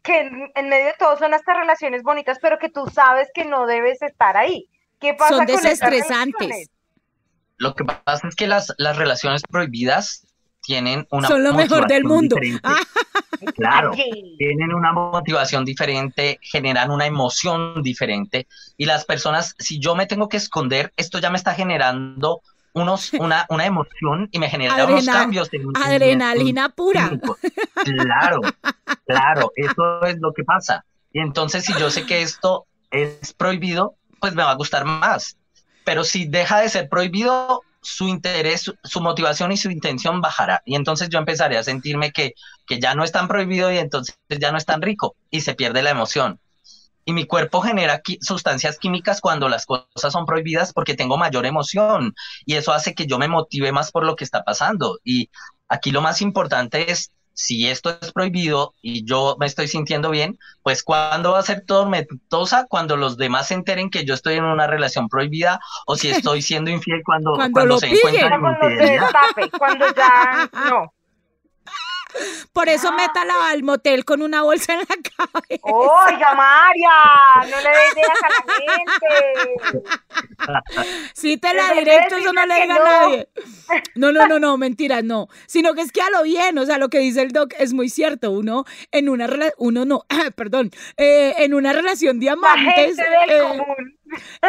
que 0.04 0.20
en, 0.20 0.52
en 0.54 0.70
medio 0.70 0.86
de 0.88 0.96
todo 1.00 1.18
son 1.18 1.34
estas 1.34 1.58
relaciones 1.58 2.04
bonitas, 2.04 2.38
pero 2.42 2.60
que 2.60 2.70
tú 2.70 2.86
sabes 2.94 3.30
que 3.34 3.46
no 3.46 3.66
debes 3.66 4.02
estar 4.02 4.38
ahí. 4.38 4.70
¿Qué 5.00 5.14
pasa 5.14 5.36
Son 5.36 5.46
con 5.46 5.50
estas 5.50 5.64
desestresantes. 5.64 6.70
Lo 7.58 7.74
que 7.76 7.86
pasa 7.86 8.28
es 8.28 8.36
que 8.36 8.48
las, 8.48 8.74
las 8.78 8.98
relaciones 8.98 9.42
prohibidas 9.50 10.28
tienen 10.62 11.08
una 11.12 11.28
Son 11.28 11.44
lo 11.44 11.54
mejor 11.54 11.88
del 11.88 12.04
mundo. 12.04 12.38
Ah. 12.64 12.80
Claro, 13.56 13.92
tienen 13.92 14.74
una 14.74 14.94
motivación 14.94 15.66
diferente, 15.66 16.40
generan 16.42 16.92
una 16.92 17.06
emoción 17.06 17.84
diferente 17.84 18.48
y 18.78 18.86
las 18.86 19.04
personas, 19.04 19.54
si 19.60 19.80
yo 19.80 19.96
me 19.96 20.06
tengo 20.06 20.30
que 20.30 20.38
esconder, 20.38 20.94
esto 20.96 21.20
ya 21.20 21.30
me 21.30 21.36
está 21.36 21.54
generando 21.54 22.42
unos, 22.74 23.12
una, 23.20 23.46
una 23.50 23.66
emoción 23.66 24.30
y 24.32 24.40
me 24.40 24.50
genera 24.50 24.86
unos 24.86 25.06
cambios. 25.06 25.50
en- 25.54 25.62
en- 25.62 25.78
Adrenalina 25.78 26.66
en- 26.66 26.72
pura. 26.72 27.10
químicos. 27.10 27.38
Claro, 27.84 28.42
claro, 29.08 29.52
eso 29.56 30.04
es 30.06 30.18
lo 30.20 30.34
que 30.34 30.44
pasa. 30.44 30.86
Y 31.12 31.20
entonces 31.20 31.64
si 31.66 31.74
yo 31.80 31.90
sé 31.92 32.06
que 32.06 32.22
esto 32.22 32.66
es 32.92 33.34
prohibido, 33.34 33.96
pues 34.20 34.34
me 34.36 34.44
va 34.44 34.52
a 34.52 34.56
gustar 34.56 34.86
más. 34.86 35.38
Pero 35.86 36.04
si 36.04 36.26
deja 36.26 36.62
de 36.62 36.70
ser 36.70 36.90
prohibido, 36.90 37.62
su 37.82 38.08
interés, 38.08 38.62
su, 38.62 38.76
su 38.84 39.02
motivación 39.02 39.52
y 39.52 39.58
su 39.58 39.70
intención 39.70 40.22
bajará. 40.22 40.62
Y 40.66 40.76
entonces 40.76 41.10
yo 41.10 41.20
empezaré 41.20 41.58
a 41.58 41.64
sentirme 41.64 42.12
que, 42.14 42.34
que 42.66 42.80
ya 42.80 42.96
no 42.96 43.04
es 43.04 43.12
tan 43.12 43.28
prohibido 43.28 43.70
y 43.72 43.78
entonces 43.78 44.16
ya 44.30 44.52
no 44.54 44.58
es 44.58 44.66
tan 44.66 44.82
rico 44.82 45.16
y 45.30 45.42
se 45.42 45.54
pierde 45.54 45.84
la 45.84 45.90
emoción. 45.90 46.40
Y 47.06 47.14
mi 47.14 47.26
cuerpo 47.26 47.62
genera 47.62 48.02
qui- 48.02 48.18
sustancias 48.22 48.78
químicas 48.80 49.22
cuando 49.22 49.50
las 49.50 49.66
cosas 49.66 50.12
son 50.14 50.26
prohibidas 50.26 50.74
porque 50.74 50.96
tengo 50.96 51.18
mayor 51.18 51.46
emoción 51.46 52.14
y 52.46 52.56
eso 52.56 52.72
hace 52.74 52.94
que 52.96 53.06
yo 53.08 53.18
me 53.20 53.28
motive 53.28 53.72
más 53.72 53.92
por 53.92 54.06
lo 54.06 54.16
que 54.16 54.24
está 54.24 54.44
pasando. 54.44 55.00
Y 55.04 55.30
aquí 55.70 55.92
lo 55.92 56.02
más 56.02 56.22
importante 56.22 56.92
es, 56.92 57.12
si 57.36 57.68
esto 57.68 57.90
es 58.02 58.12
prohibido 58.12 58.76
y 58.82 59.06
yo 59.06 59.36
me 59.40 59.48
estoy 59.48 59.68
sintiendo 59.68 60.12
bien, 60.12 60.38
pues 60.62 60.84
¿cuándo 60.84 61.32
va 61.32 61.40
a 61.40 61.44
ser 61.44 61.66
tormentosa? 61.66 62.68
Cuando 62.70 62.96
los 62.96 63.18
demás 63.18 63.48
se 63.48 63.56
enteren 63.56 63.90
que 63.90 64.06
yo 64.06 64.14
estoy 64.14 64.36
en 64.36 64.44
una 64.44 64.68
relación 64.68 65.08
prohibida 65.10 65.60
o 65.88 65.96
si 65.96 66.10
estoy 66.10 66.42
siendo 66.44 66.70
infiel 66.70 67.02
cuando, 67.04 67.32
Cuando 67.34 67.52
cuando 67.54 67.76
lo 67.76 67.80
se 67.80 67.88
pillen. 67.88 67.98
encuentran 67.98 68.34
en 68.34 68.42
Cuando 68.42 68.70
se 68.78 68.84
destape, 68.84 69.50
cuando 69.58 69.86
ya 69.96 70.50
no. 70.70 70.93
Por 72.52 72.70
eso 72.70 72.92
métala 72.92 73.50
al 73.50 73.64
motel 73.64 74.06
con 74.06 74.22
una 74.22 74.44
bolsa 74.44 74.74
en 74.74 74.80
la 74.80 74.86
cabeza. 74.86 75.62
Oiga, 75.64 76.34
María, 76.36 76.92
no 77.50 77.62
le 77.62 77.70
des 77.70 77.94
ideas 77.98 78.20
a 78.24 78.30
la 78.30 78.44
gente. 78.54 79.84
Sí 81.14 81.38
te 81.38 81.54
la 81.54 81.74
directo, 81.74 82.16
eso 82.18 82.34
no 82.34 82.46
le 82.46 82.62
diga 82.62 82.76
a 82.76 82.80
nadie. 82.80 83.30
No, 83.96 84.12
no, 84.12 84.28
no, 84.28 84.40
no, 84.40 84.58
mentira, 84.58 85.02
no. 85.02 85.30
Sino 85.48 85.74
que 85.74 85.82
es 85.82 85.92
que 85.92 86.02
a 86.02 86.10
lo 86.10 86.24
bien, 86.24 86.58
o 86.58 86.66
sea, 86.66 86.78
lo 86.78 86.90
que 86.90 87.00
dice 87.00 87.22
el 87.22 87.32
doc 87.32 87.54
es 87.58 87.74
muy 87.74 87.90
cierto. 87.90 88.32
Uno 88.32 88.66
en 88.92 89.10
una 89.10 89.26
relación, 89.28 89.56
uno 89.58 89.86
no, 89.86 90.06
perdón, 90.36 90.72
eh, 90.98 91.34
en 91.40 91.54
una 91.54 91.74
relación 91.74 92.20
de 92.20 92.28
La 92.28 92.34
amantes, 92.34 92.96
gente 92.98 93.04
del 93.04 93.30
eh, 93.30 93.42
común. 93.48 93.98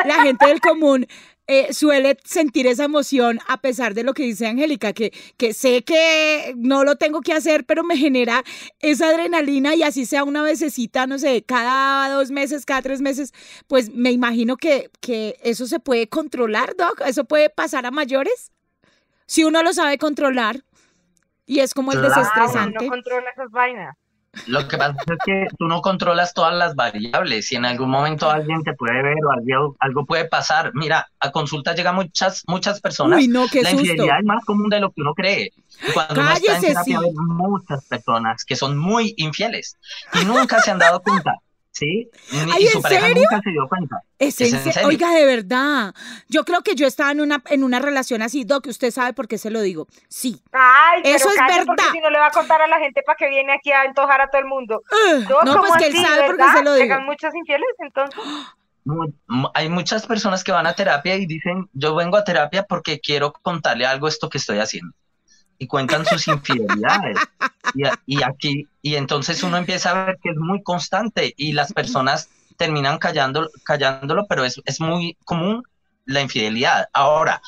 la 0.04 0.22
gente 0.22 0.46
del 0.46 0.60
común 0.60 1.06
eh, 1.46 1.72
suele 1.72 2.16
sentir 2.24 2.66
esa 2.66 2.84
emoción 2.84 3.38
a 3.46 3.60
pesar 3.60 3.94
de 3.94 4.02
lo 4.02 4.14
que 4.14 4.22
dice 4.22 4.46
Angélica, 4.46 4.92
que, 4.92 5.12
que 5.36 5.52
sé 5.52 5.84
que 5.84 6.54
no 6.56 6.84
lo 6.84 6.96
tengo 6.96 7.20
que 7.20 7.32
hacer, 7.32 7.64
pero 7.64 7.84
me 7.84 7.96
genera 7.96 8.42
esa 8.80 9.08
adrenalina 9.08 9.74
y 9.74 9.82
así 9.82 10.06
sea 10.06 10.24
una 10.24 10.42
vecesita, 10.42 11.06
no 11.06 11.18
sé, 11.18 11.42
cada 11.42 12.08
dos 12.14 12.30
meses, 12.30 12.64
cada 12.64 12.82
tres 12.82 13.00
meses, 13.00 13.32
pues 13.66 13.90
me 13.90 14.10
imagino 14.10 14.56
que, 14.56 14.90
que 15.00 15.36
eso 15.42 15.66
se 15.66 15.80
puede 15.80 16.08
controlar, 16.08 16.76
Doc, 16.76 17.02
eso 17.06 17.24
puede 17.24 17.50
pasar 17.50 17.84
a 17.86 17.90
mayores, 17.90 18.52
si 19.26 19.44
uno 19.44 19.62
lo 19.62 19.72
sabe 19.72 19.98
controlar. 19.98 20.62
Y 21.46 21.60
es 21.60 21.74
como 21.74 21.92
el 21.92 21.98
Claro. 21.98 22.14
Ah, 22.14 22.18
desestresante. 22.20 22.84
no 22.86 22.90
controla 22.90 23.28
esas 23.28 23.50
vainas. 23.50 23.94
Lo 24.46 24.66
que 24.68 24.76
pasa 24.76 24.94
es 25.06 25.18
que 25.24 25.46
tú 25.58 25.66
no 25.66 25.80
controlas 25.80 26.34
todas 26.34 26.54
las 26.54 26.74
variables. 26.74 27.46
Si 27.46 27.56
en 27.56 27.64
algún 27.64 27.90
momento 27.90 28.30
alguien 28.30 28.62
te 28.62 28.74
puede 28.74 29.02
ver 29.02 29.16
o 29.24 29.30
algo, 29.32 29.76
algo 29.78 30.06
puede 30.06 30.26
pasar. 30.26 30.72
Mira, 30.74 31.08
a 31.20 31.30
consulta 31.30 31.74
llegan 31.74 31.94
muchas, 31.94 32.42
muchas 32.46 32.80
personas. 32.80 33.18
Uy, 33.18 33.28
no, 33.28 33.46
qué 33.48 33.62
la 33.62 33.70
susto. 33.70 33.84
infidelidad 33.84 34.18
es 34.18 34.24
más 34.24 34.44
común 34.44 34.68
de 34.68 34.80
lo 34.80 34.90
que 34.90 35.00
uno 35.00 35.14
cree. 35.14 35.52
Y 35.88 35.92
cuando 35.92 36.20
uno 36.20 36.32
está 36.32 36.36
en 36.36 36.62
Cállese, 36.62 36.66
terapia, 36.68 36.98
sí. 36.98 37.04
hay 37.04 37.12
muchas 37.14 37.84
personas 37.86 38.44
que 38.44 38.56
son 38.56 38.76
muy 38.78 39.14
infieles 39.16 39.78
y 40.12 40.24
nunca 40.24 40.60
se 40.60 40.70
han 40.70 40.78
dado 40.78 41.00
cuenta. 41.02 41.34
Sí, 41.76 42.08
y, 42.30 42.36
Ay, 42.52 42.62
y 42.62 42.66
su 42.68 42.76
¿en 42.78 42.82
pareja 42.82 43.08
serio? 43.08 43.22
nunca 43.28 43.42
se 43.42 43.50
dio 43.50 43.66
cuenta. 43.68 43.96
Es 44.16 44.40
Es 44.40 44.52
en 44.52 44.58
en 44.58 44.64
se- 44.64 44.72
serio. 44.74 44.88
Oiga, 44.88 45.10
de 45.12 45.24
verdad. 45.26 45.92
Yo 46.28 46.44
creo 46.44 46.60
que 46.62 46.76
yo 46.76 46.86
estaba 46.86 47.10
en 47.10 47.20
una, 47.20 47.42
en 47.50 47.64
una 47.64 47.80
relación 47.80 48.22
así, 48.22 48.44
Doc, 48.44 48.68
usted 48.68 48.92
sabe 48.92 49.12
por 49.12 49.26
qué 49.26 49.38
se 49.38 49.50
lo 49.50 49.60
digo. 49.60 49.88
Sí. 50.08 50.40
Ay, 50.52 51.00
pero 51.02 51.16
Eso 51.16 51.30
es 51.30 51.36
calle, 51.36 51.64
porque 51.66 51.82
verdad. 51.82 51.92
si 51.92 52.00
no 52.00 52.10
le 52.10 52.18
va 52.20 52.26
a 52.28 52.30
contar 52.30 52.62
a 52.62 52.68
la 52.68 52.78
gente 52.78 53.02
para 53.04 53.16
que 53.16 53.28
viene 53.28 53.52
aquí 53.52 53.72
a 53.72 53.80
antojar 53.80 54.20
a 54.20 54.30
todo 54.30 54.40
el 54.40 54.46
mundo. 54.46 54.82
Ugh, 54.88 55.24
no, 55.28 55.52
¿cómo 55.56 55.66
pues 55.66 55.72
que 55.78 55.86
él 55.88 55.96
sabe 55.96 56.26
por 56.26 56.36
qué 56.36 56.42
verdad? 56.42 56.56
se 56.58 56.62
lo 56.62 56.74
digo. 56.74 56.84
¿Llegan 56.84 57.04
muchos 57.06 57.34
infieles 57.34 57.66
entonces? 57.80 58.20
Hay 59.54 59.68
muchas 59.68 60.06
personas 60.06 60.44
que 60.44 60.52
van 60.52 60.66
a 60.68 60.74
terapia 60.74 61.16
y 61.16 61.26
dicen, 61.26 61.68
yo 61.72 61.94
vengo 61.96 62.16
a 62.18 62.24
terapia 62.24 62.64
porque 62.64 63.00
quiero 63.00 63.32
contarle 63.32 63.84
algo 63.86 64.06
esto 64.08 64.28
que 64.28 64.38
estoy 64.38 64.58
haciendo. 64.60 64.94
Y 65.58 65.66
cuentan 65.66 66.04
sus 66.04 66.26
infidelidades. 66.28 67.18
Y, 68.06 68.22
aquí, 68.22 68.68
y 68.82 68.96
entonces 68.96 69.42
uno 69.42 69.56
empieza 69.56 69.90
a 69.90 70.04
ver 70.04 70.18
que 70.22 70.30
es 70.30 70.36
muy 70.36 70.62
constante 70.62 71.32
y 71.36 71.52
las 71.52 71.72
personas 71.72 72.28
terminan 72.56 72.98
callando, 72.98 73.50
callándolo, 73.64 74.26
pero 74.28 74.44
es, 74.44 74.60
es 74.64 74.80
muy 74.80 75.16
común 75.24 75.62
la 76.04 76.20
infidelidad. 76.20 76.88
Ahora, 76.92 77.40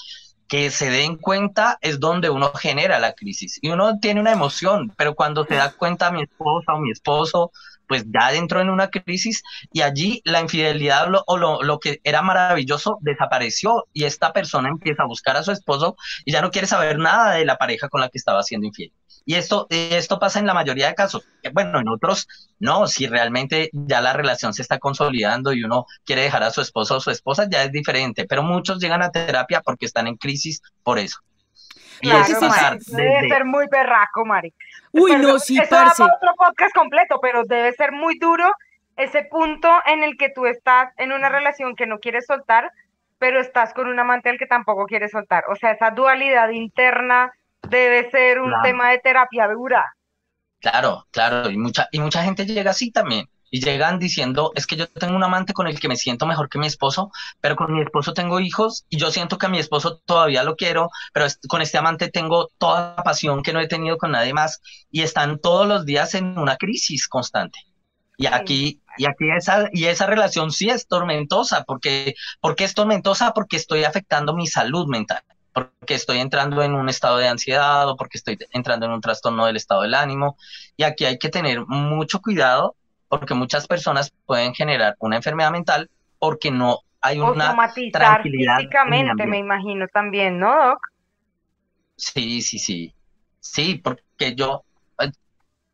que 0.49 0.71
se 0.71 0.91
den 0.91 1.17
cuenta 1.17 1.79
es 1.81 1.99
donde 2.01 2.31
uno 2.31 2.53
genera 2.53 2.99
la 2.99 3.13
crisis. 3.13 3.59
Y 3.63 3.71
uno 3.71 3.99
tiene 3.99 4.21
una 4.21 4.33
emoción, 4.33 4.93
pero 4.97 5.15
cuando 5.15 5.45
se 5.45 5.57
da 5.57 5.73
cuenta 5.73 6.11
mi 6.11 6.23
esposa 6.23 6.75
o 6.75 6.81
mi 6.81 6.91
esposo, 6.91 7.51
pues 7.87 8.05
ya 8.07 8.33
entró 8.35 8.61
en 8.61 8.71
una 8.71 8.89
crisis 8.91 9.43
y 9.73 9.83
allí 9.83 10.21
la 10.25 10.41
infidelidad 10.41 11.09
lo- 11.09 11.23
o 11.27 11.37
lo, 11.37 11.63
lo 11.63 11.79
que 11.79 12.01
era 12.05 12.23
maravilloso 12.23 12.99
desapareció 13.01 13.87
y 13.93 14.05
esta 14.05 14.33
persona 14.33 14.69
empieza 14.69 15.03
a 15.05 15.07
buscar 15.07 15.37
a 15.37 15.43
su 15.43 15.53
esposo 15.53 15.97
y 16.25 16.33
ya 16.33 16.41
no 16.43 16.51
quiere 16.51 16.67
saber 16.67 16.99
nada 16.99 17.33
de 17.35 17.45
la 17.45 17.57
pareja 17.57 17.89
con 17.89 18.01
la 18.01 18.09
que 18.09 18.19
estaba 18.19 18.43
siendo 18.43 18.67
infiel. 18.67 18.93
Y 19.25 19.35
esto, 19.35 19.67
esto 19.71 20.19
pasa 20.21 20.39
en 20.39 20.47
la 20.47 20.55
mayoría 20.55 20.87
de 20.87 20.95
casos. 20.95 21.29
Bueno, 21.53 21.81
en 21.81 21.89
otros 21.89 22.29
no, 22.61 22.87
si 22.87 23.07
realmente 23.09 23.71
ya 23.73 24.01
la 24.01 24.13
relación 24.13 24.55
se 24.55 24.63
está 24.63 24.79
consolidando 24.79 25.53
y 25.53 25.65
uno 25.65 25.87
quiere 26.05 26.23
dejar 26.23 26.45
a 26.45 26.51
su 26.51 26.61
esposo 26.61 26.97
o 26.97 27.01
su 27.01 27.11
esposa, 27.11 27.49
ya 27.51 27.65
es 27.65 27.73
diferente, 27.73 28.25
pero 28.29 28.43
muchos 28.45 28.79
llegan 28.79 29.03
a 29.03 29.11
terapia 29.11 29.61
porque 29.63 29.87
están 29.87 30.07
en 30.07 30.17
crisis 30.17 30.61
por 30.83 30.99
eso. 30.99 31.19
Y 32.03 32.09
Claro, 32.09 32.41
pasar. 32.41 32.79
Debe 32.87 33.29
ser 33.29 33.45
muy 33.45 33.67
berraco, 33.71 34.25
Mari. 34.25 34.55
Uy, 35.01 35.13
Perdón, 35.13 35.33
no, 35.33 35.39
sí, 35.39 35.59
eso 35.59 35.75
da 35.75 35.85
parce. 35.85 36.03
para 36.03 36.15
otro 36.17 36.31
podcast 36.37 36.75
completo, 36.75 37.19
pero 37.21 37.43
debe 37.45 37.73
ser 37.73 37.93
muy 37.93 38.19
duro 38.19 38.51
ese 38.97 39.25
punto 39.25 39.71
en 39.87 40.03
el 40.03 40.17
que 40.17 40.31
tú 40.31 40.47
estás 40.47 40.93
en 40.97 41.13
una 41.13 41.29
relación 41.29 41.77
que 41.77 41.87
no 41.87 41.99
quieres 41.99 42.27
soltar, 42.27 42.71
pero 43.19 43.41
estás 43.41 43.73
con 43.75 43.89
un 43.89 43.99
amante 43.99 44.29
al 44.31 44.39
que 44.39 44.47
tampoco 44.47 44.87
quieres 44.87 45.11
soltar. 45.11 45.45
O 45.49 45.57
sea, 45.57 45.73
esa 45.73 45.91
dualidad 45.91 46.49
interna 46.51 47.31
debe 47.69 48.11
ser 48.11 48.41
un 48.41 48.49
Claro. 48.49 48.63
tema 48.63 48.91
de 48.91 48.99
terapia 48.99 49.49
dura. 49.49 49.85
Claro, 50.61 51.05
claro, 51.11 51.51
y 51.51 51.57
mucha, 51.59 51.89
y 51.93 52.01
mucha 52.01 52.23
gente 52.23 52.47
llega 52.47 52.71
así 52.71 52.91
también. 52.91 53.27
Y 53.51 53.61
llegan 53.61 53.99
diciendo, 53.99 54.53
es 54.55 54.67
que 54.67 54.77
yo 54.77 54.89
tengo 54.89 55.15
un 55.17 55.23
amante 55.23 55.53
con 55.53 55.67
el 55.67 55.79
que 55.79 55.89
me 55.89 55.97
siento 55.97 56.27
mejor 56.27 56.49
que 56.49 56.59
mi 56.59 56.67
esposo, 56.67 57.11
pero 57.41 57.57
con 57.57 57.73
mi 57.73 57.83
esposo 57.83 58.13
tengo 58.13 58.41
hijos 58.41 58.85
y 58.89 58.99
yo 58.99 59.11
siento 59.11 59.39
que 59.39 59.47
a 59.47 59.49
mi 59.49 59.59
esposo 59.59 60.03
todavía 60.05 60.43
lo 60.43 60.57
quiero, 60.57 60.91
pero 61.13 61.27
con 61.49 61.63
este 61.63 61.79
amante 61.79 62.09
tengo 62.09 62.49
toda 62.59 62.95
la 62.97 63.03
pasión 63.03 63.43
que 63.43 63.53
no 63.53 63.61
he 63.61 63.69
tenido 63.69 63.99
con 63.99 64.13
nadie 64.13 64.33
más 64.33 64.61
y 64.91 65.03
están 65.03 65.39
todos 65.39 65.67
los 65.67 65.87
días 65.87 66.15
en 66.15 66.39
una 66.39 66.57
crisis 66.57 67.09
constante. 67.09 67.61
Y 68.19 68.27
aquí, 68.27 68.81
y 68.97 69.05
aquí 69.07 69.31
esa, 69.37 69.69
y 69.73 69.85
esa 69.87 70.07
relación 70.07 70.51
sí 70.51 70.71
es 70.71 70.87
tormentosa, 70.87 71.65
porque, 71.65 72.15
¿por 72.41 72.57
qué 72.57 72.65
es 72.65 72.75
tormentosa? 72.75 73.33
Porque 73.33 73.57
estoy 73.57 73.85
afectando 73.85 74.35
mi 74.35 74.47
salud 74.47 74.87
mental, 74.89 75.23
porque 75.53 75.95
estoy 75.95 76.19
entrando 76.21 76.63
en 76.63 76.75
un 76.75 76.89
estado 76.89 77.19
de 77.19 77.29
ansiedad 77.29 77.89
o 77.89 77.97
porque 77.97 78.17
estoy 78.17 78.39
entrando 78.53 78.87
en 78.87 78.93
un 78.93 79.03
trastorno 79.03 79.45
del 79.47 79.57
estado 79.57 79.83
del 79.83 79.95
ánimo. 79.95 80.39
Y 80.79 80.85
aquí 80.85 81.05
hay 81.05 81.19
que 81.19 81.29
tener 81.29 81.67
mucho 81.67 82.21
cuidado 82.21 82.75
porque 83.09 83.35
muchas 83.35 83.67
personas 83.67 84.13
pueden 84.27 84.55
generar 84.55 84.97
una 85.01 85.17
enfermedad 85.17 85.51
mental 85.53 85.91
porque 86.19 86.51
no 86.51 86.81
hay 87.01 87.21
O 87.21 87.35
una 87.35 87.45
somatizar 87.45 88.31
tranquilidad 88.31 88.61
físicamente, 88.85 89.27
me 89.27 89.37
imagino 89.37 89.87
también, 89.89 90.39
¿no, 90.39 90.55
Doc? 90.57 90.81
Sí, 91.97 92.43
sí, 92.43 92.59
sí. 92.59 92.95
Sí, 93.41 93.77
porque 93.83 94.35
yo, 94.37 94.65
eh, 95.01 95.11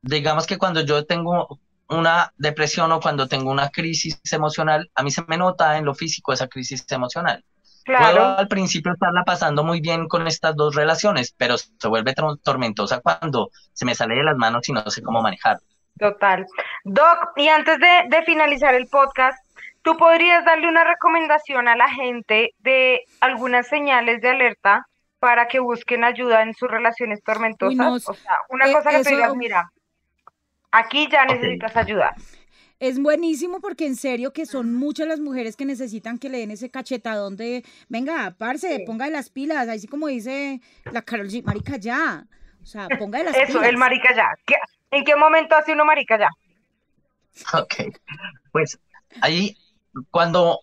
digamos 0.03 0.47
que 0.47 0.59
cuando 0.59 0.83
yo 0.83 1.07
tengo 1.07 1.61
una 1.91 2.33
depresión 2.37 2.93
o 2.93 3.01
cuando 3.01 3.29
tengo 3.29 3.51
una 3.51 3.71
crisis 3.71 4.21
emocional, 4.33 4.91
a 4.95 5.03
mí 5.03 5.11
se 5.11 5.25
me 5.29 5.39
nota 5.39 5.79
en 5.79 5.85
lo 5.87 5.95
físico 5.95 6.33
esa 6.33 6.49
crisis 6.49 6.85
emocional. 6.91 7.45
Puedo 7.97 8.21
Claro. 8.21 8.37
al 8.39 8.49
principio 8.49 8.93
estarla 8.93 9.25
pasando 9.25 9.65
muy 9.65 9.81
bien 9.81 10.09
con 10.09 10.27
estas 10.29 10.57
dos 10.57 10.75
relaciones, 10.77 11.35
pero 11.37 11.59
se 11.59 11.89
vuelve 11.89 12.15
tor- 12.15 12.41
tormentosa 12.43 13.01
cuando 13.01 13.51
se 13.73 13.87
me 13.87 13.95
sale 13.95 14.17
de 14.17 14.25
las 14.25 14.37
manos 14.37 14.69
y 14.69 14.73
no 14.73 14.89
sé 14.91 15.03
cómo 15.03 15.23
manejar. 15.23 15.59
Total. 16.03 16.47
Doc, 16.85 17.31
y 17.37 17.49
antes 17.49 17.79
de, 17.79 18.09
de 18.09 18.23
finalizar 18.25 18.75
el 18.75 18.87
podcast, 18.89 19.39
¿tú 19.83 19.97
podrías 19.97 20.45
darle 20.45 20.69
una 20.69 20.83
recomendación 20.85 21.69
a 21.69 21.77
la 21.77 21.89
gente 21.89 22.51
de 22.59 23.03
algunas 23.21 23.69
señales 23.69 24.21
de 24.21 24.31
alerta 24.31 24.87
para 25.21 25.47
que 25.47 25.61
busquen 25.61 26.03
ayuda 26.03 26.43
en 26.43 26.55
sus 26.55 26.69
relaciones 26.69 27.23
tormentosas? 27.23 27.77
no, 27.77 27.93
o 27.95 27.99
sea, 28.01 28.39
una 28.49 28.69
eh, 28.69 28.73
cosa 28.73 28.91
que 28.91 28.97
eso- 28.97 29.11
digas, 29.11 29.35
mira, 29.37 29.71
aquí 30.73 31.09
ya 31.11 31.25
necesitas 31.25 31.77
ayuda. 31.77 32.15
Es 32.81 33.01
buenísimo 33.01 33.61
porque 33.61 33.87
en 33.87 33.95
serio 33.95 34.33
que 34.33 34.45
son 34.45 34.75
muchas 34.75 35.07
las 35.07 35.21
mujeres 35.21 35.55
que 35.57 35.65
necesitan 35.65 36.19
que 36.19 36.29
le 36.29 36.39
den 36.39 36.51
ese 36.51 36.69
cachetadón 36.69 37.37
de, 37.37 37.65
venga, 37.89 38.35
parce, 38.37 38.79
Sí. 38.79 38.85
ponga 38.85 39.05
de 39.05 39.13
las 39.13 39.31
pilas, 39.31 39.69
así 39.69 39.87
como 39.87 40.09
dice 40.09 40.61
la 40.91 41.03
Carol 41.03 41.29
G, 41.29 41.45
marica, 41.45 41.77
ya. 41.77 42.25
O 42.61 42.67
sea, 42.67 42.89
ponga 42.99 43.19
de 43.21 43.25
las 43.27 43.37
Eso, 43.37 43.53
pilas. 43.59 43.69
el 43.69 43.77
marica 43.77 44.13
ya. 44.17 44.29
¿Qué- 44.45 44.57
¿En 44.93 45.05
qué 45.05 45.17
momento 45.17 45.57
hace 45.57 45.73
uno 45.73 45.85
marica 45.85 46.17
ya? 46.19 46.29
Ok, 47.55 47.75
pues 48.53 48.79
ahí 49.21 49.57
cuando 50.11 50.61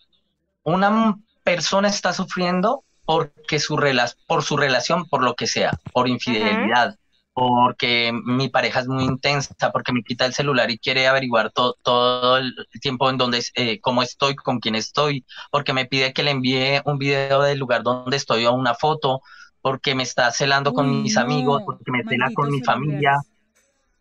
una 0.63 1.17
persona 1.43 1.89
está 1.89 2.13
sufriendo 2.13 2.83
porque 3.05 3.59
su 3.59 3.77
rela- 3.77 4.15
por 4.27 4.43
su 4.43 4.57
relación, 4.57 5.07
por 5.09 5.23
lo 5.23 5.35
que 5.35 5.47
sea, 5.47 5.71
por 5.93 6.07
infidelidad, 6.09 6.97
porque 7.33 8.11
mi 8.25 8.49
pareja 8.49 8.81
es 8.81 8.87
muy 8.87 9.05
intensa, 9.05 9.55
porque 9.73 9.93
me 9.93 10.03
quita 10.03 10.25
el 10.25 10.33
celular 10.33 10.71
y 10.71 10.79
quiere 10.79 11.07
averiguar 11.07 11.51
to- 11.51 11.75
todo 11.83 12.37
el 12.37 12.53
tiempo 12.81 13.09
en 13.09 13.17
donde, 13.17 13.39
es- 13.39 13.51
eh, 13.55 13.79
cómo 13.81 14.03
estoy, 14.03 14.35
con 14.35 14.59
quién 14.59 14.75
estoy, 14.75 15.25
porque 15.51 15.73
me 15.73 15.85
pide 15.85 16.13
que 16.13 16.23
le 16.23 16.31
envíe 16.31 16.81
un 16.85 16.97
video 16.99 17.41
del 17.43 17.59
lugar 17.59 17.83
donde 17.83 18.17
estoy 18.17 18.45
o 18.45 18.53
una 18.53 18.75
foto, 18.75 19.21
porque 19.61 19.95
me 19.95 20.03
está 20.03 20.31
celando 20.31 20.73
con 20.73 21.03
mis 21.03 21.15
no, 21.15 21.21
amigos, 21.23 21.63
porque 21.65 21.91
me 21.91 22.03
cela 22.03 22.31
con 22.33 22.51
mi 22.51 22.61
familia. 22.61 23.17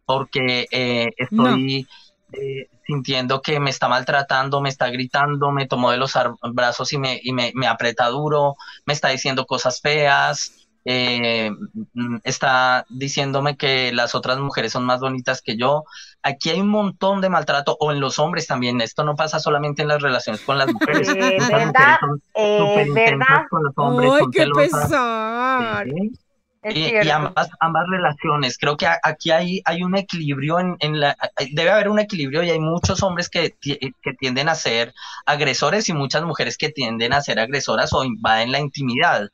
Porque 0.08 0.66
eh, 0.70 1.12
estoy 1.18 1.86
eh, 2.32 2.70
sintiendo 2.86 3.42
que 3.42 3.60
me 3.60 3.68
está 3.68 3.88
maltratando, 3.88 4.62
me 4.62 4.70
está 4.70 4.88
gritando, 4.88 5.50
me 5.50 5.66
tomó 5.66 5.90
de 5.90 5.98
los 5.98 6.14
brazos 6.54 6.94
y 6.94 6.98
me, 6.98 7.20
y 7.22 7.34
me, 7.34 7.52
me 7.54 7.66
aprieta 7.66 8.06
duro, 8.08 8.56
me 8.86 8.94
está 8.94 9.08
diciendo 9.08 9.44
cosas 9.44 9.82
feas, 9.82 10.66
eh, 10.86 11.50
mm, 11.92 12.16
está 12.24 12.86
diciéndome 12.88 13.58
que 13.58 13.92
las 13.92 14.14
otras 14.14 14.38
mujeres 14.38 14.72
son 14.72 14.86
más 14.86 15.00
bonitas 15.00 15.42
que 15.42 15.58
yo. 15.58 15.84
Aquí 16.22 16.48
hay 16.48 16.62
un 16.62 16.70
montón 16.70 17.20
de 17.20 17.28
maltrato, 17.28 17.76
o 17.78 17.92
en 17.92 18.00
los 18.00 18.18
hombres 18.18 18.46
también. 18.46 18.80
Esto 18.80 19.04
no 19.04 19.14
pasa 19.14 19.40
solamente 19.40 19.82
en 19.82 19.88
las 19.88 20.00
relaciones 20.00 20.40
con 20.40 20.56
las 20.56 20.72
mujeres. 20.72 21.06
Es 21.06 21.14
Muchas 21.44 21.48
verdad, 21.50 21.98
mujeres 22.34 22.86
son 22.86 22.94
verdad. 22.94 23.42
con 23.50 23.62
los 23.62 23.72
hombres, 23.76 24.12
Ay, 24.14 24.26
qué 24.32 24.46
pesar. 24.56 25.84
Sí. 25.84 26.12
Y, 26.64 27.08
ambas, 27.10 27.48
ambas 27.60 27.84
relaciones, 27.88 28.58
creo 28.58 28.76
que 28.76 28.86
a- 28.86 28.98
aquí 29.04 29.30
hay, 29.30 29.62
hay 29.64 29.82
un 29.84 29.96
equilibrio 29.96 30.58
en, 30.58 30.76
en 30.80 30.98
la, 31.00 31.16
debe 31.52 31.70
haber 31.70 31.88
un 31.88 31.98
equilibrio 32.00 32.42
y 32.42 32.50
hay 32.50 32.58
muchos 32.58 33.02
hombres 33.02 33.28
que, 33.28 33.50
ti- 33.50 33.78
que 34.02 34.12
tienden 34.14 34.48
a 34.48 34.54
ser 34.54 34.92
agresores 35.24 35.88
y 35.88 35.92
muchas 35.92 36.24
mujeres 36.24 36.56
que 36.58 36.68
tienden 36.70 37.12
a 37.12 37.20
ser 37.20 37.38
agresoras 37.38 37.92
o 37.92 38.04
invaden 38.04 38.50
la 38.52 38.58
intimidad. 38.58 39.28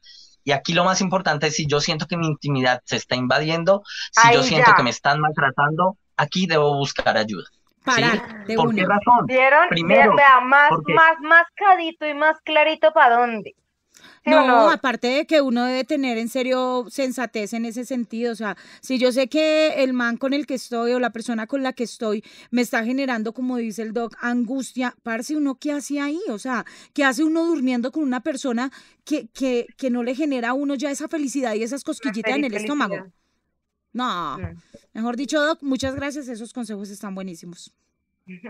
Y 0.44 0.52
aquí 0.52 0.74
lo 0.74 0.84
más 0.84 1.00
importante 1.00 1.46
es 1.46 1.54
si 1.56 1.66
yo 1.66 1.80
siento 1.80 2.06
que 2.06 2.18
mi 2.18 2.26
intimidad 2.26 2.82
se 2.84 2.96
está 2.96 3.16
invadiendo, 3.16 3.82
si 4.12 4.34
yo 4.34 4.42
siento 4.42 4.70
ya. 4.72 4.76
que 4.76 4.82
me 4.82 4.90
están 4.90 5.18
maltratando, 5.20 5.96
aquí 6.18 6.46
debo 6.46 6.76
buscar 6.76 7.16
ayuda. 7.16 7.44
De 8.46 8.54
¿Por 8.54 8.74
qué 8.74 8.82
razón? 8.82 9.26
¿Vieron? 9.26 9.68
Primero, 9.68 10.14
Vea, 10.16 10.40
más, 10.40 10.68
porque- 10.70 10.94
más 10.94 11.14
mascadito 11.20 12.06
y 12.06 12.14
más 12.14 12.38
clarito 12.42 12.92
para 12.92 13.16
dónde. 13.16 13.54
¿Sí 14.24 14.32
o 14.34 14.42
No, 14.42 14.42
no? 14.42 14.70
aparte 14.70 15.08
de 15.08 15.26
que 15.26 15.42
uno 15.42 15.64
debe 15.66 15.84
tener 15.84 16.16
en 16.16 16.28
serio 16.30 16.86
sensatez 16.90 17.52
en 17.52 17.66
ese 17.66 17.84
sentido, 17.84 18.32
o 18.32 18.34
sea, 18.34 18.56
si 18.80 18.98
yo 18.98 19.12
sé 19.12 19.28
que 19.28 19.82
el 19.84 19.92
man 19.92 20.16
con 20.16 20.32
el 20.32 20.46
que 20.46 20.54
estoy 20.54 20.92
o 20.92 20.98
la 20.98 21.10
persona 21.10 21.46
con 21.46 21.62
la 21.62 21.74
que 21.74 21.84
estoy 21.84 22.24
me 22.50 22.62
está 22.62 22.82
generando, 22.84 23.34
como 23.34 23.58
dice 23.58 23.82
el 23.82 23.92
doc, 23.92 24.16
angustia, 24.22 24.96
parce, 25.02 25.36
uno 25.36 25.56
qué 25.58 25.72
hace 25.72 26.00
ahí, 26.00 26.20
o 26.30 26.38
sea, 26.38 26.64
qué 26.94 27.04
hace 27.04 27.22
uno 27.22 27.44
durmiendo 27.44 27.92
con 27.92 28.02
una 28.02 28.20
persona 28.22 28.72
que, 29.04 29.28
que, 29.28 29.66
que 29.76 29.90
no 29.90 30.02
le 30.02 30.14
genera 30.14 30.50
a 30.50 30.54
uno 30.54 30.74
ya 30.74 30.90
esa 30.90 31.06
felicidad 31.08 31.54
y 31.54 31.62
esas 31.62 31.84
cosquillitas 31.84 32.34
en 32.36 32.44
el 32.44 32.54
estómago. 32.54 33.06
No, 33.92 34.38
Mm. 34.38 34.62
mejor 34.94 35.16
dicho, 35.16 35.40
doc, 35.42 35.62
muchas 35.62 35.94
gracias, 35.96 36.28
esos 36.28 36.52
consejos 36.52 36.90
están 36.90 37.14
buenísimos. 37.14 37.72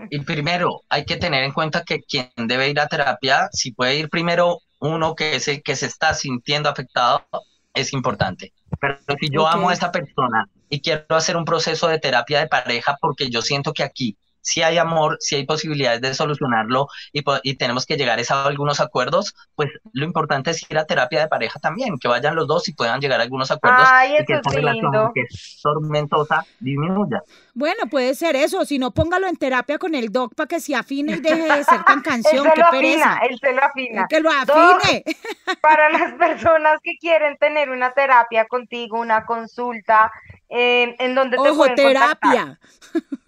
Y 0.09 0.19
primero, 0.21 0.83
hay 0.89 1.05
que 1.05 1.17
tener 1.17 1.43
en 1.43 1.51
cuenta 1.51 1.83
que 1.83 2.01
quien 2.01 2.29
debe 2.47 2.69
ir 2.69 2.79
a 2.79 2.87
terapia, 2.87 3.49
si 3.51 3.71
puede 3.73 3.97
ir 3.99 4.09
primero 4.09 4.59
uno 4.79 5.15
que 5.15 5.39
se, 5.39 5.61
que 5.61 5.75
se 5.75 5.85
está 5.85 6.13
sintiendo 6.13 6.69
afectado, 6.69 7.25
es 7.73 7.93
importante. 7.93 8.53
Pero 8.79 8.97
si 9.19 9.29
yo 9.29 9.47
amo 9.47 9.69
a 9.69 9.73
esa 9.73 9.91
persona 9.91 10.49
y 10.69 10.81
quiero 10.81 11.05
hacer 11.09 11.37
un 11.37 11.45
proceso 11.45 11.87
de 11.87 11.99
terapia 11.99 12.39
de 12.39 12.47
pareja 12.47 12.97
porque 12.99 13.29
yo 13.29 13.41
siento 13.41 13.73
que 13.73 13.83
aquí 13.83 14.17
si 14.45 14.61
hay 14.61 14.77
amor, 14.77 15.17
si 15.19 15.35
hay 15.35 15.45
posibilidades 15.45 16.01
de 16.01 16.13
solucionarlo 16.13 16.87
y, 17.11 17.55
tenemos 17.55 17.85
que 17.85 17.97
llegar 17.97 18.19
a 18.29 18.45
algunos 18.45 18.79
acuerdos, 18.79 19.33
pues 19.55 19.69
lo 19.93 20.05
importante 20.05 20.51
es 20.51 20.69
ir 20.69 20.77
a 20.77 20.85
terapia 20.85 21.19
de 21.19 21.27
pareja 21.27 21.59
también, 21.59 21.97
que 21.99 22.07
vayan 22.07 22.35
los 22.35 22.47
dos 22.47 22.67
y 22.67 22.73
puedan 22.73 23.01
llegar 23.01 23.19
a 23.19 23.23
algunos 23.23 23.49
acuerdos 23.49 23.87
Ay, 23.91 24.17
y 24.19 24.25
que 24.25 24.33
eso 24.33 24.35
esta 24.35 24.49
es 24.51 24.55
relación 24.55 25.11
que 25.13 25.21
es 25.21 25.59
tormentosa 25.63 26.45
disminuya. 26.59 27.23
Bueno, 27.55 27.87
puede 27.89 28.13
ser 28.13 28.35
eso. 28.35 28.65
Si 28.65 28.77
no, 28.77 28.91
póngalo 28.91 29.27
en 29.27 29.35
terapia 29.35 29.79
con 29.79 29.95
el 29.95 30.11
doc 30.11 30.35
para 30.35 30.47
que 30.47 30.59
se 30.59 30.75
afine 30.75 31.13
y 31.13 31.21
deje 31.21 31.51
de 31.51 31.63
ser 31.63 31.83
tan 31.83 31.97
Él 31.97 32.03
canción. 32.03 32.43
se 32.45 32.51
Qué 32.53 32.61
lo 32.61 32.69
pereza. 32.69 33.11
afina, 33.13 33.25
él 33.27 33.39
se 33.41 33.53
lo 33.53 33.63
afina. 33.63 34.05
Que 34.07 34.19
lo 34.19 34.29
Doc, 34.45 34.83
afine. 34.83 35.03
Para 35.61 35.89
las 35.89 36.13
personas 36.13 36.79
que 36.83 36.97
quieren 36.99 37.37
tener 37.37 37.69
una 37.71 37.93
terapia 37.93 38.45
contigo, 38.45 38.99
una 38.99 39.25
consulta, 39.25 40.11
eh, 40.49 40.95
en 40.99 41.15
donde 41.15 41.37
te 41.37 41.49
Ojo, 41.49 41.57
pueden 41.65 41.75
contactar. 41.75 42.59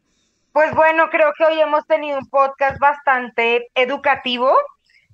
Pues 0.54 0.74
bueno, 0.74 1.10
creo 1.12 1.32
que 1.38 1.46
hoy 1.46 1.62
hemos 1.62 1.86
tenido 1.86 2.18
un 2.18 2.28
podcast 2.28 2.80
bastante 2.80 3.68
educativo, 3.76 4.52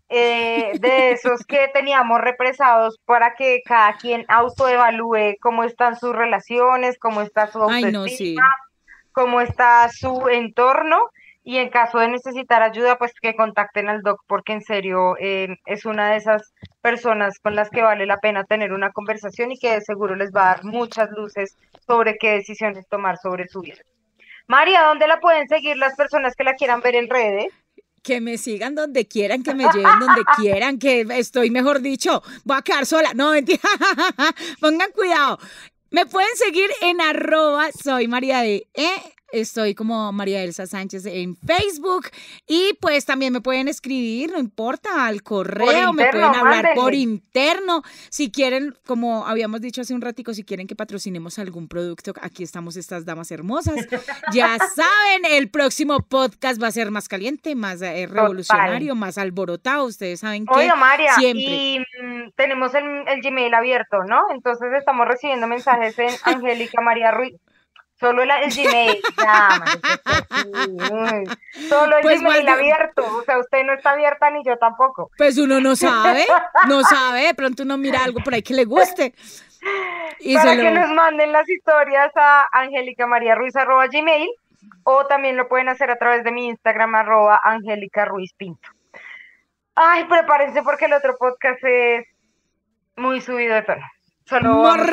eh, 0.09 0.71
de 0.79 1.11
esos 1.11 1.45
que 1.45 1.69
teníamos 1.73 2.21
represados 2.21 2.97
para 3.05 3.35
que 3.35 3.61
cada 3.65 3.97
quien 3.97 4.25
autoevalúe 4.27 5.35
cómo 5.41 5.63
están 5.63 5.97
sus 5.97 6.15
relaciones, 6.15 6.97
cómo 6.97 7.21
está 7.21 7.47
su 7.47 7.61
Ay, 7.69 7.83
autoestima, 7.83 8.41
no, 8.41 8.47
sí. 8.47 8.95
cómo 9.11 9.41
está 9.41 9.89
su 9.89 10.29
entorno 10.29 10.97
y 11.43 11.57
en 11.57 11.69
caso 11.69 11.99
de 11.99 12.09
necesitar 12.09 12.61
ayuda, 12.61 12.97
pues 12.97 13.13
que 13.21 13.35
contacten 13.35 13.87
al 13.87 14.01
doc 14.01 14.21
porque 14.27 14.53
en 14.53 14.61
serio 14.61 15.15
eh, 15.19 15.57
es 15.65 15.85
una 15.85 16.11
de 16.11 16.17
esas 16.17 16.53
personas 16.81 17.39
con 17.39 17.55
las 17.55 17.69
que 17.69 17.81
vale 17.81 18.05
la 18.05 18.17
pena 18.17 18.43
tener 18.43 18.73
una 18.73 18.91
conversación 18.91 19.51
y 19.51 19.57
que 19.57 19.71
de 19.71 19.81
seguro 19.81 20.15
les 20.15 20.31
va 20.33 20.43
a 20.43 20.55
dar 20.55 20.65
muchas 20.65 21.09
luces 21.11 21.57
sobre 21.85 22.17
qué 22.17 22.31
decisiones 22.31 22.87
tomar 22.89 23.17
sobre 23.17 23.47
su 23.47 23.61
vida. 23.61 23.81
María, 24.47 24.83
¿dónde 24.83 25.07
la 25.07 25.19
pueden 25.19 25.47
seguir 25.47 25.77
las 25.77 25.95
personas 25.95 26.35
que 26.35 26.43
la 26.43 26.53
quieran 26.53 26.81
ver 26.81 26.95
en 26.95 27.09
redes? 27.09 27.53
Que 28.07 28.21
me 28.21 28.37
sigan 28.37 28.73
donde 28.73 29.05
quieran, 29.05 29.43
que 29.43 29.53
me 29.53 29.65
lleven 29.65 29.99
donde 29.99 30.23
quieran, 30.37 30.79
que 30.79 31.05
estoy, 31.09 31.49
mejor 31.51 31.81
dicho, 31.81 32.23
voy 32.45 32.55
a 32.55 32.61
quedar 32.61 32.85
sola. 32.85 33.13
No, 33.13 33.31
mentira. 33.31 33.59
Pongan 34.61 34.93
cuidado. 34.93 35.37
Me 35.91 36.05
pueden 36.05 36.33
seguir 36.37 36.69
en 36.81 37.01
arroba 37.01 37.67
soy 37.73 38.07
María 38.07 38.39
de 38.39 38.65
E. 38.73 39.16
Estoy 39.31 39.75
como 39.75 40.11
María 40.13 40.41
Elsa 40.43 40.65
Sánchez 40.65 41.05
en 41.05 41.35
Facebook 41.35 42.07
y 42.47 42.77
pues 42.79 43.05
también 43.05 43.33
me 43.33 43.41
pueden 43.41 43.67
escribir, 43.67 44.31
no 44.31 44.39
importa, 44.39 45.05
al 45.05 45.21
correo, 45.21 45.91
me 45.91 46.09
pueden 46.09 46.33
hablar 46.33 46.69
por 46.75 46.93
interno. 46.93 47.83
Si 48.09 48.31
quieren, 48.31 48.75
como 48.85 49.27
habíamos 49.27 49.59
dicho 49.59 49.81
hace 49.81 49.93
un 49.93 50.01
ratico, 50.01 50.33
si 50.33 50.43
quieren 50.43 50.65
que 50.65 50.75
patrocinemos 50.75 51.39
algún 51.39 51.67
producto, 51.67 52.13
aquí 52.21 52.43
estamos 52.43 52.77
estas 52.77 53.05
damas 53.05 53.31
hermosas. 53.31 53.75
Ya 54.33 54.57
saben, 54.57 55.25
el 55.29 55.49
próximo 55.49 55.99
podcast 55.99 56.61
va 56.61 56.67
a 56.67 56.71
ser 56.71 56.91
más 56.91 57.07
caliente, 57.07 57.55
más 57.55 57.81
eh, 57.81 58.07
revolucionario, 58.07 58.95
más 58.95 59.17
alborotado. 59.17 59.85
Ustedes 59.85 60.19
saben 60.19 60.45
que 60.45 60.53
Oiga, 60.53 60.75
María, 60.75 61.13
siempre. 61.15 61.43
y 61.43 61.79
mm, 61.79 62.31
tenemos 62.35 62.73
el, 62.75 62.85
el 63.07 63.21
Gmail 63.21 63.53
abierto, 63.53 64.03
¿no? 64.03 64.21
Entonces 64.31 64.69
estamos 64.77 65.07
recibiendo 65.07 65.47
mensajes 65.47 65.97
en 65.99 66.09
Angélica 66.23 66.81
María 66.81 67.11
Ruiz. 67.11 67.35
Solo 67.99 68.21
el, 68.21 68.29
el 68.29 68.51
Gmail, 68.51 69.01
sí, 70.35 70.51
uy. 70.91 71.23
Solo 71.67 71.97
el 71.97 72.01
Pues 72.03 72.21
Gmail 72.21 72.47
abierto, 72.47 73.03
o 73.03 73.23
sea, 73.23 73.39
usted 73.39 73.63
no 73.63 73.73
está 73.73 73.91
abierta 73.91 74.29
ni 74.29 74.43
yo 74.45 74.55
tampoco. 74.57 75.09
Pues 75.17 75.37
uno 75.39 75.59
no 75.59 75.75
sabe, 75.75 76.25
no 76.67 76.83
sabe, 76.83 77.27
de 77.27 77.33
pronto 77.33 77.63
uno 77.63 77.77
mira 77.77 78.03
algo 78.03 78.19
por 78.23 78.35
ahí 78.35 78.43
que 78.43 78.53
le 78.53 78.65
guste. 78.65 79.15
Y 80.19 80.35
para 80.35 80.51
se 80.51 80.61
que 80.61 80.71
nos 80.71 80.89
manden 80.91 81.31
las 81.31 81.49
historias 81.49 82.11
a 82.15 82.47
Angélica 82.51 83.07
María 83.07 83.33
Ruiz 83.33 83.55
arroba 83.55 83.87
Gmail 83.87 84.29
o 84.83 85.05
también 85.07 85.35
lo 85.35 85.47
pueden 85.47 85.69
hacer 85.69 85.89
a 85.89 85.97
través 85.97 86.23
de 86.23 86.31
mi 86.31 86.47
Instagram 86.47 86.93
arroba 86.93 87.39
Angélica 87.43 88.05
Ruiz 88.05 88.31
Pinto. 88.33 88.69
Ay, 89.73 90.05
prepárense 90.05 90.61
porque 90.61 90.85
el 90.85 90.93
otro 90.93 91.17
podcast 91.17 91.63
es 91.63 92.05
muy 92.95 93.21
subido 93.21 93.55
de 93.55 93.63
tono. 93.63 93.85
Solo 94.25 94.61
vamos 94.61 94.87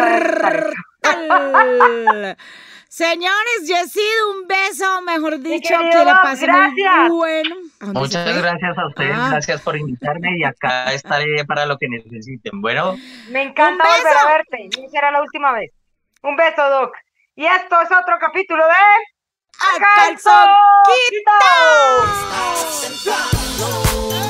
a. 1.02 2.36
Señores, 2.94 3.66
Yesid, 3.66 4.24
un 4.30 4.46
beso, 4.46 5.02
mejor 5.02 5.40
dicho, 5.40 5.68
querido 5.76 5.90
que 5.90 5.98
le 5.98 6.04
Doc, 6.12 6.22
pase 6.22 6.46
gracias. 6.46 6.94
muy 7.08 7.16
bueno. 7.16 7.56
¿A 7.80 7.86
dónde 7.86 8.08
se 8.08 8.18
Muchas 8.18 8.36
gracias 8.40 8.78
a 8.78 8.86
ustedes, 8.86 9.16
Ah. 9.18 9.28
gracias 9.32 9.60
por 9.62 9.76
invitarme 9.76 10.38
y 10.38 10.44
acá 10.44 10.92
estaré 10.92 11.44
para 11.44 11.66
lo 11.66 11.76
que 11.76 11.88
necesiten. 11.88 12.60
Bueno, 12.60 12.94
Me 13.30 13.42
encanta 13.42 13.82
¡Un 13.82 13.90
volver 13.96 14.16
a 14.16 14.26
verte. 14.28 14.68
Y 14.80 14.88
será 14.90 15.10
la 15.10 15.22
última 15.22 15.50
vez. 15.50 15.72
Un 16.22 16.36
beso, 16.36 16.70
Doc. 16.70 16.94
Y 17.34 17.44
esto 17.46 17.80
es 17.80 17.88
otro 17.90 18.16
capítulo 18.20 18.64
de 18.64 18.72
¡A 19.58 19.76
calzón 19.96 20.48
quitado! 23.02 24.23